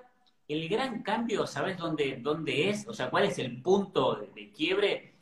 [0.48, 2.86] el gran cambio, ¿sabes dónde, dónde es?
[2.88, 5.14] O sea, ¿cuál es el punto de, quiebre?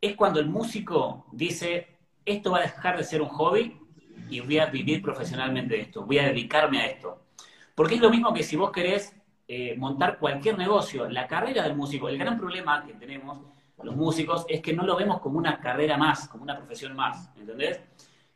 [0.00, 3.78] Es cuando el músico dice, esto va a dejar de ser un hobby
[4.28, 7.22] y voy a vivir profesionalmente de esto, voy a dedicarme a esto.
[7.74, 9.16] Porque es lo mismo que si vos querés
[9.48, 13.40] eh, montar cualquier negocio, la carrera del músico, el gran problema que tenemos
[13.82, 17.30] los músicos es que no lo vemos como una carrera más, como una profesión más,
[17.36, 17.80] ¿entendés?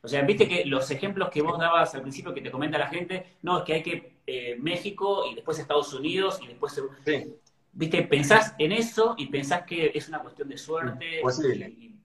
[0.05, 2.89] O sea, viste que los ejemplos que vos dabas al principio que te comenta la
[2.89, 6.79] gente, no, es que hay que eh, México y después Estados Unidos y después...
[7.07, 7.35] Sí.
[7.73, 11.23] Viste, pensás en eso y pensás que es una cuestión de suerte.
[11.67, 11.97] Y,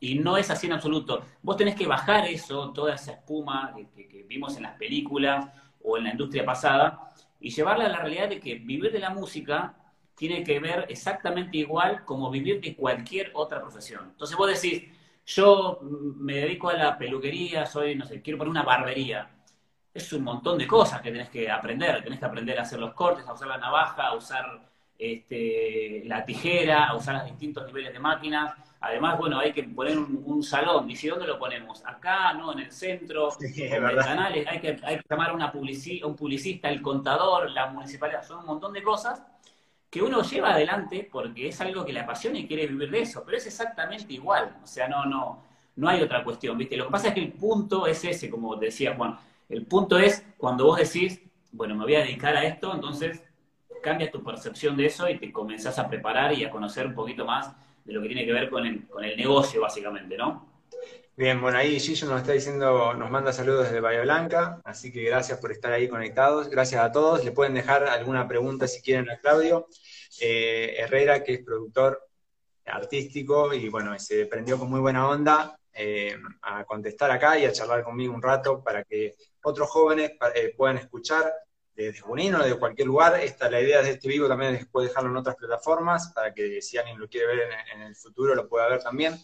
[0.00, 1.24] y, no es así en absoluto.
[1.40, 5.46] Vos tenés que bajar eso, toda esa espuma que, que vimos en las películas
[5.80, 9.10] o en la industria pasada, y llevarla a la realidad de que vivir de la
[9.10, 9.74] música
[10.16, 14.08] tiene que ver exactamente igual como vivir de cualquier otra profesión.
[14.10, 14.97] Entonces vos decís,
[15.28, 19.28] yo me dedico a la peluquería, soy, no sé, quiero poner una barbería.
[19.92, 22.02] Es un montón de cosas que tenés que aprender.
[22.02, 26.24] Tenés que aprender a hacer los cortes, a usar la navaja, a usar este, la
[26.24, 28.54] tijera, a usar los distintos niveles de máquinas.
[28.80, 30.90] Además, bueno, hay que poner un, salón.
[30.90, 31.84] ¿Y si dónde lo ponemos?
[31.84, 32.52] Acá, ¿no?
[32.52, 34.46] En el centro, en los canales.
[34.48, 38.22] Hay que, hay que llamar a una un publicista, el contador, la municipalidad.
[38.22, 39.22] Son un montón de cosas
[39.90, 43.22] que uno lleva adelante porque es algo que le apasiona y quiere vivir de eso,
[43.24, 45.42] pero es exactamente igual, o sea, no, no,
[45.76, 46.76] no hay otra cuestión, ¿viste?
[46.76, 49.18] Lo que pasa es que el punto es ese, como decía Juan,
[49.48, 51.20] el punto es cuando vos decís,
[51.52, 53.22] bueno, me voy a dedicar a esto, entonces
[53.82, 57.24] cambia tu percepción de eso y te comenzás a preparar y a conocer un poquito
[57.24, 60.46] más de lo que tiene que ver con el, con el negocio, básicamente, ¿no?
[61.18, 65.02] Bien, bueno, ahí Gillo nos está diciendo, nos manda saludos desde Bahía Blanca, así que
[65.02, 66.48] gracias por estar ahí conectados.
[66.48, 67.24] Gracias a todos.
[67.24, 69.66] Le pueden dejar alguna pregunta si quieren a Claudio
[70.20, 72.00] eh, Herrera, que es productor
[72.66, 77.52] artístico y bueno, se prendió con muy buena onda eh, a contestar acá y a
[77.52, 81.32] charlar conmigo un rato para que otros jóvenes eh, puedan escuchar
[81.74, 83.18] desde Junín o de cualquier lugar.
[83.20, 86.62] Esta, la idea de este vivo también es después dejarlo en otras plataformas para que
[86.62, 89.18] si alguien lo quiere ver en el futuro lo pueda ver también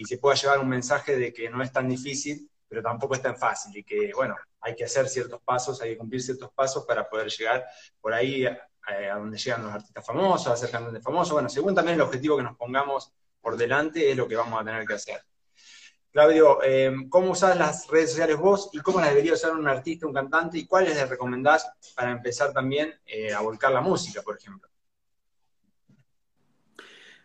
[0.00, 3.22] y se pueda llevar un mensaje de que no es tan difícil pero tampoco es
[3.22, 6.84] tan fácil y que, bueno, hay que hacer ciertos pasos, hay que cumplir ciertos pasos
[6.86, 7.66] para poder llegar
[8.00, 8.56] por ahí a,
[9.16, 11.32] donde llegan los artistas famosos, a ser cantantes famosos.
[11.32, 14.64] Bueno, según también el objetivo que nos pongamos por delante es lo que vamos a
[14.64, 15.20] tener que hacer.
[16.12, 20.06] Claudio, eh, ¿cómo usás las redes sociales vos y cómo las debería usar un artista,
[20.06, 24.36] un cantante y cuáles les recomendás para empezar también eh, a volcar la música, por
[24.36, 24.68] ejemplo?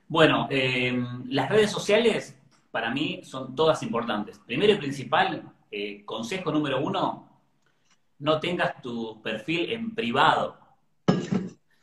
[0.07, 2.35] Bueno, eh, las redes sociales
[2.75, 4.37] para mí son todas importantes.
[4.45, 5.49] Primero y principal,
[6.03, 7.41] consejo número uno,
[8.19, 10.59] no tengas tu perfil en privado.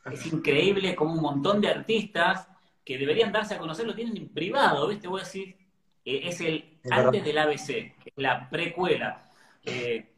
[0.05, 2.47] Es increíble como un montón de artistas
[2.85, 5.09] que deberían darse a conocer lo tienen en privado, ¿viste?
[5.09, 5.57] Voy a decir,
[6.05, 9.31] es el antes del ABC, la precuela.
[9.65, 10.13] Eh,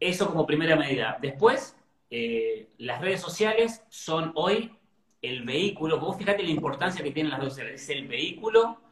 [0.00, 1.16] eso como primera medida.
[1.22, 1.76] Después,
[2.10, 4.76] eh, las redes sociales son hoy
[5.22, 8.89] el vehículo, vos fíjate la importancia que tienen las redes sociales, es el vehículo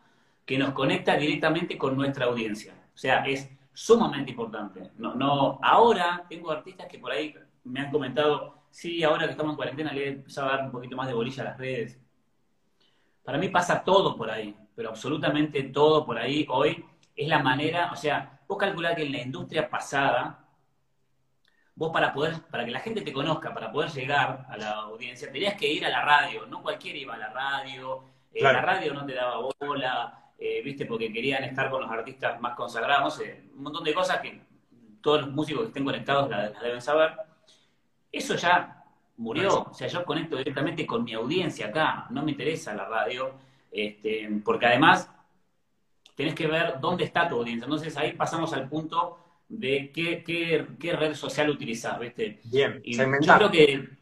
[0.48, 2.72] que nos conecta directamente con nuestra audiencia.
[2.94, 4.90] O sea, es sumamente importante.
[4.96, 7.34] No, no, ahora tengo artistas que por ahí
[7.64, 10.72] me han comentado, sí, ahora que estamos en cuarentena le he empezado a dar un
[10.72, 12.00] poquito más de bolilla a las redes.
[13.22, 16.84] Para mí pasa todo por ahí pero absolutamente todo por ahí hoy
[17.16, 20.46] es la manera, o sea, vos calculás que en la industria pasada,
[21.74, 25.32] vos para poder, para que la gente te conozca, para poder llegar a la audiencia,
[25.32, 28.94] tenías que ir a la radio, no cualquiera iba a la radio, eh, la radio
[28.94, 33.20] no te daba bola, eh, viste, porque querían estar con los artistas más consagrados,
[33.56, 34.40] un montón de cosas que
[35.00, 37.12] todos los músicos que estén conectados las, deben saber.
[38.12, 38.84] Eso ya
[39.16, 43.32] murió, o sea, yo conecto directamente con mi audiencia acá, no me interesa la radio,
[43.70, 45.10] este, porque además
[46.14, 47.64] tenés que ver dónde está tu audiencia.
[47.64, 49.18] Entonces ahí pasamos al punto
[49.48, 52.40] de qué, qué, red social utilizar, ¿viste?
[52.44, 53.04] Bien, y Yo
[53.36, 53.97] creo que...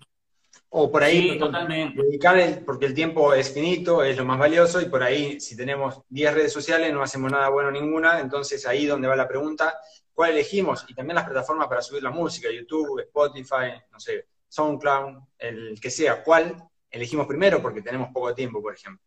[0.78, 2.02] O por ahí, totalmente.
[2.02, 6.02] dedicar porque el tiempo es finito, es lo más valioso, y por ahí, si tenemos
[6.10, 9.78] 10 redes sociales, no hacemos nada bueno ninguna, entonces ahí donde va la pregunta,
[10.12, 10.84] ¿cuál elegimos?
[10.86, 15.90] Y también las plataformas para subir la música, YouTube, Spotify, no sé, SoundCloud, el que
[15.90, 16.54] sea, ¿cuál
[16.90, 17.62] elegimos primero?
[17.62, 19.02] Porque tenemos poco tiempo, por ejemplo.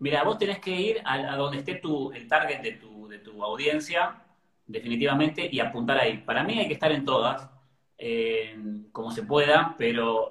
[0.00, 3.44] Mira, vos tenés que ir a, donde esté tu, el target de tu, de tu
[3.44, 4.24] audiencia,
[4.66, 6.18] definitivamente, y apuntar ahí.
[6.18, 7.53] Para mí hay que estar en todas,
[7.96, 8.56] eh,
[8.92, 10.30] como se pueda, pero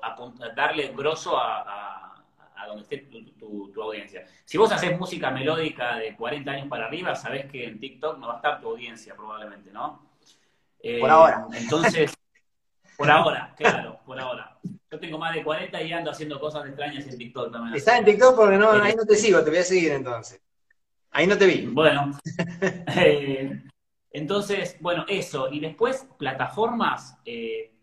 [0.55, 2.23] darle grosso a,
[2.55, 4.25] a, donde esté tu, tu, audiencia.
[4.45, 8.27] Si vos haces música melódica de 40 años para arriba, sabés que en TikTok no
[8.27, 10.07] va a estar tu audiencia probablemente, ¿no?
[10.99, 11.47] por ahora.
[11.53, 12.13] Eh, entonces,
[12.97, 14.57] por ahora, claro, por ahora.
[14.91, 17.75] Yo tengo más de 40 y ando haciendo cosas extrañas en TikTok también.
[17.75, 20.39] Estás en TikTok porque no, ahí no te sigo, te voy a seguir entonces.
[21.11, 21.67] Ahí no te vi.
[21.67, 22.11] Bueno.
[22.95, 23.63] Eh,
[24.13, 25.49] entonces, bueno, eso.
[25.51, 27.73] Y después, plataformas, eh,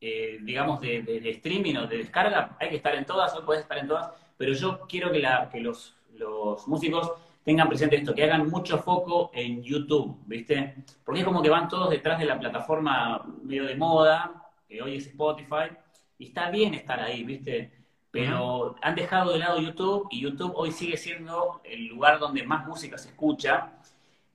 [0.00, 3.78] eh, digamos, de, streaming o de descarga, hay que estar en todas, hoy puedes estar
[3.78, 7.12] en todas, pero yo quiero que, la, que los, los músicos
[7.44, 10.74] tengan presente esto, que hagan mucho foco en YouTube, ¿viste?
[11.04, 14.96] Porque es como que van todos detrás de la plataforma medio de moda, que hoy
[14.96, 15.70] es Spotify,
[16.18, 17.70] y está bien estar ahí, ¿viste?
[18.10, 22.66] Pero han dejado de lado YouTube y YouTube hoy sigue siendo el lugar donde más
[22.66, 23.75] música se escucha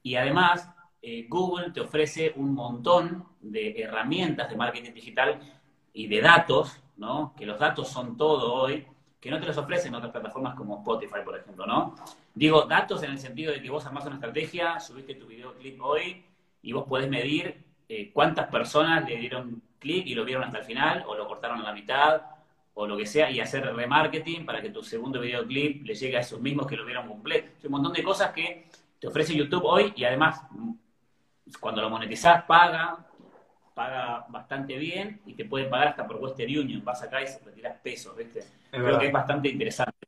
[0.04, 0.70] y además
[1.02, 5.40] eh, Google te ofrece un montón de herramientas de marketing digital
[5.94, 7.34] y de datos, ¿no?
[7.36, 8.86] Que los datos son todo hoy,
[9.20, 11.96] que no te los ofrecen otras plataformas como Spotify, por ejemplo, ¿no?
[12.34, 16.24] Digo, datos en el sentido de que vos armás una estrategia, subiste tu videoclip hoy
[16.62, 20.64] y vos podés medir eh, cuántas personas le dieron clic y lo vieron hasta el
[20.64, 22.22] final, o lo cortaron a la mitad,
[22.74, 26.22] o lo que sea, y hacer remarketing para que tu segundo videoclip le llegue a
[26.22, 27.50] esos mismos que lo vieron completo.
[27.66, 28.70] un montón de cosas que
[29.02, 30.44] te ofrece YouTube hoy y además
[31.60, 33.04] cuando lo monetizás paga,
[33.74, 36.86] paga bastante bien y te puede pagar hasta por Western Union.
[36.86, 38.44] Vas acá y retiras pesos, ¿viste?
[38.70, 40.08] Creo que es bastante interesante.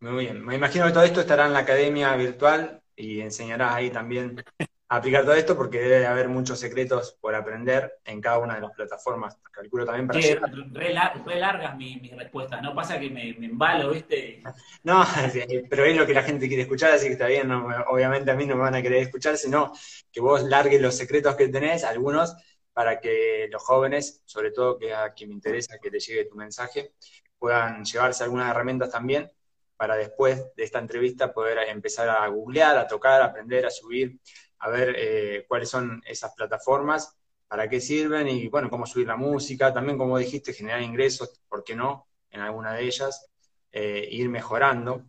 [0.00, 0.44] Muy bien.
[0.44, 4.44] Me imagino que todo esto estará en la academia virtual y enseñarás ahí también
[4.96, 8.72] aplicar todo esto porque debe haber muchos secretos por aprender en cada una de las
[8.72, 9.38] plataformas.
[9.50, 10.34] Calculo también para sí,
[10.72, 10.92] re,
[11.38, 12.74] largas mis, respuestas, ¿no?
[12.74, 14.42] Pasa que me, embalo, ¿viste?
[14.84, 15.02] No,
[15.70, 18.44] pero es lo que la gente quiere escuchar, así que está bien, obviamente a mí
[18.44, 19.72] no me van a querer escuchar, sino
[20.12, 22.36] que vos largues los secretos que tenés, algunos,
[22.74, 26.36] para que los jóvenes, sobre todo que a quien me interesa que te llegue tu
[26.36, 26.92] mensaje,
[27.38, 29.30] puedan llevarse algunas herramientas también
[29.76, 34.20] para después de esta entrevista poder empezar a googlear, a tocar, a aprender, a subir
[34.62, 37.16] a ver eh, cuáles son esas plataformas,
[37.48, 41.64] para qué sirven y, bueno, cómo subir la música, también, como dijiste, generar ingresos, ¿por
[41.64, 42.06] qué no?
[42.30, 43.28] En alguna de ellas,
[43.72, 45.04] eh, ir mejorando,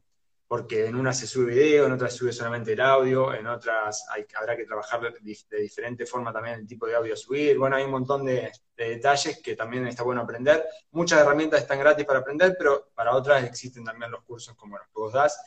[0.47, 4.05] porque en una se sube video, en otras se sube solamente el audio, en otras
[4.35, 7.57] habrá que trabajar de, diferente forma también el tipo de audio a subir.
[7.57, 10.65] Bueno, hay un montón de, detalles que también está bueno aprender.
[10.91, 14.87] Muchas herramientas están gratis para aprender, pero para otras existen también los cursos como los
[14.87, 15.39] que vos das.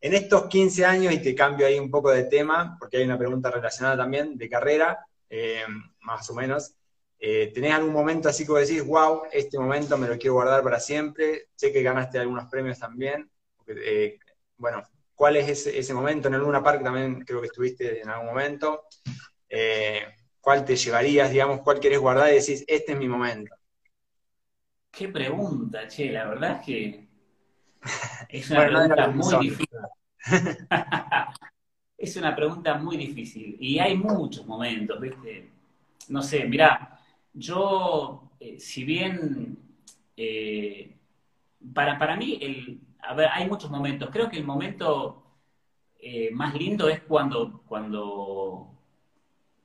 [0.00, 3.18] En estos 15 años, y te cambio ahí un poco de tema, porque hay una
[3.18, 5.64] pregunta relacionada también de carrera, eh,
[6.00, 6.74] más o menos.
[7.18, 10.78] Eh, ¿Tenés algún momento así que decís, wow, este momento me lo quiero guardar para
[10.78, 11.48] siempre?
[11.54, 13.30] Sé que ganaste algunos premios también.
[13.66, 14.18] Eh,
[14.58, 14.82] bueno,
[15.14, 16.28] ¿cuál es ese, momento?
[16.28, 18.84] En alguna parte también creo que estuviste en algún momento.
[20.40, 23.56] ¿Cuál te llevarías, digamos, cuál querés guardar y decís, este es mi momento?
[24.90, 27.05] Qué pregunta, che, la verdad es que
[28.28, 29.78] es una pregunta muy difícil.
[31.98, 33.56] es una pregunta muy difícil.
[33.60, 35.50] Y hay muchos momentos, ¿viste?
[36.08, 37.00] No sé, mirá,
[37.32, 39.58] yo, eh, si bien
[40.16, 40.96] eh,
[41.74, 44.10] para, para mí, el, a ver, hay muchos momentos.
[44.10, 45.22] Creo que el momento
[45.98, 48.72] eh, más lindo es cuando, cuando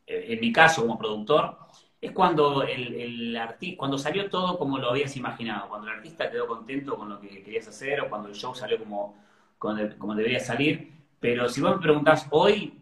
[0.08, 1.58] en mi caso como productor,
[2.02, 6.48] es cuando el, el cuando salió todo como lo habías imaginado, cuando el artista quedó
[6.48, 9.16] contento con lo que querías hacer o cuando el show salió como,
[9.60, 10.92] como, debería salir.
[11.20, 12.82] Pero si vos me preguntás hoy,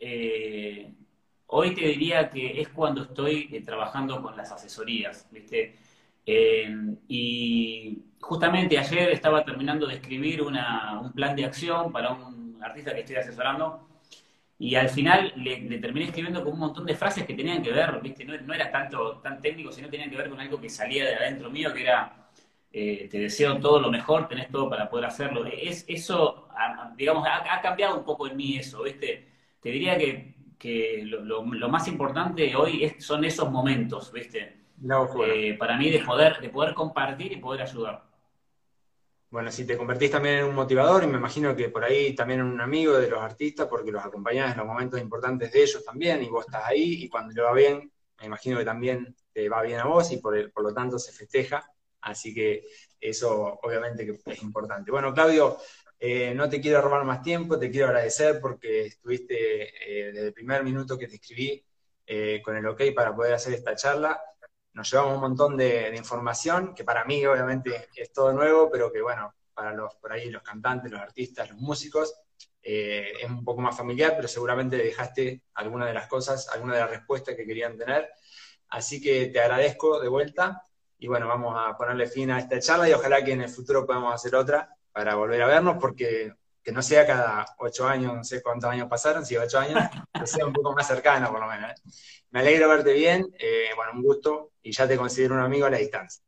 [0.00, 0.94] eh,
[1.48, 5.76] hoy te diría que es cuando estoy eh, trabajando con las asesorías, ¿viste?
[6.24, 10.58] Eh, y justamente ayer estaba terminando de escribir un
[11.14, 13.86] plan de acción para un artista que estoy asesorando
[14.58, 18.00] y al final le, terminé escribiendo con un montón de frases que tenían que ver,
[18.00, 18.24] ¿viste?
[18.24, 21.50] No, era tanto tan técnico, sino tenían que ver con algo que salía de adentro
[21.50, 22.30] mío, que era,
[22.72, 25.44] eh, te deseo todo lo mejor, tenés todo para poder hacerlo.
[25.44, 26.48] Es, eso,
[26.96, 29.28] digamos, ha, cambiado un poco en mí eso, ¿viste?
[29.60, 34.64] Te diría que, que lo, más importante hoy son esos momentos, ¿viste?
[35.26, 38.04] Eh, para mí de poder, de poder compartir y poder ayudar.
[39.28, 42.40] Bueno, si te convertís también en un motivador, y me imagino que por ahí también
[42.40, 45.84] en un amigo de los artistas, porque los acompañás en los momentos importantes de ellos
[45.84, 49.48] también, y vos estás ahí, y cuando le va bien, me imagino que también te
[49.48, 51.70] va bien a vos, y por, por lo tanto se festeja.
[52.00, 52.64] Así que
[53.00, 54.92] eso obviamente que es importante.
[54.92, 55.58] Bueno, Claudio,
[55.98, 60.32] eh, no te quiero robar más tiempo, te quiero agradecer porque estuviste eh, desde el
[60.32, 61.64] primer minuto que te escribí
[62.06, 64.20] eh, con el ok para poder hacer esta charla
[64.76, 69.00] nos llevamos un montón de, información, que para mí obviamente es todo nuevo, pero que
[69.00, 72.14] bueno, para los por ahí los cantantes, los artistas, los músicos,
[72.62, 76.80] eh, es un poco más familiar, pero seguramente dejaste alguna de las cosas, alguna de
[76.80, 78.10] las respuestas que querían tener.
[78.68, 80.62] Así que te agradezco de vuelta
[80.98, 83.86] y bueno, vamos a ponerle fin a esta charla y ojalá que en el futuro
[83.86, 86.34] podamos hacer otra para volver a vernos, porque
[86.66, 89.80] que no sea cada ocho años, no sé cuántos años pasaron, si ocho años,
[90.12, 91.70] que sea un poco más cercano por lo menos.
[91.70, 91.74] ¿eh?
[92.32, 95.70] Me alegro verte bien, eh, bueno, un gusto y ya te considero un amigo a
[95.70, 96.24] la distancia.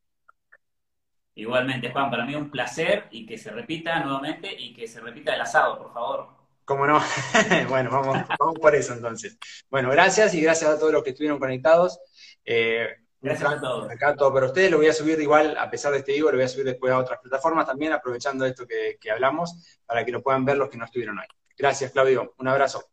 [1.34, 5.34] Igualmente, Juan, para mí un placer y que se repita nuevamente y que se repita
[5.34, 6.28] el asado, por favor.
[6.64, 7.00] ¿Cómo no?
[7.68, 9.36] bueno, vamos, vamos por eso entonces.
[9.68, 11.98] Bueno, gracias y gracias a todos los que estuvieron conectados.
[12.44, 12.86] Eh,
[13.20, 13.90] gracias a todos.
[13.90, 16.36] Acá todo para ustedes, lo voy a subir igual, a pesar de este vivo, lo
[16.36, 20.12] voy a subir después a otras plataformas también, aprovechando esto que, que hablamos, para que
[20.12, 21.26] lo puedan ver los que no estuvieron hoy.
[21.56, 22.34] Gracias, Claudio.
[22.38, 22.90] Un abrazo.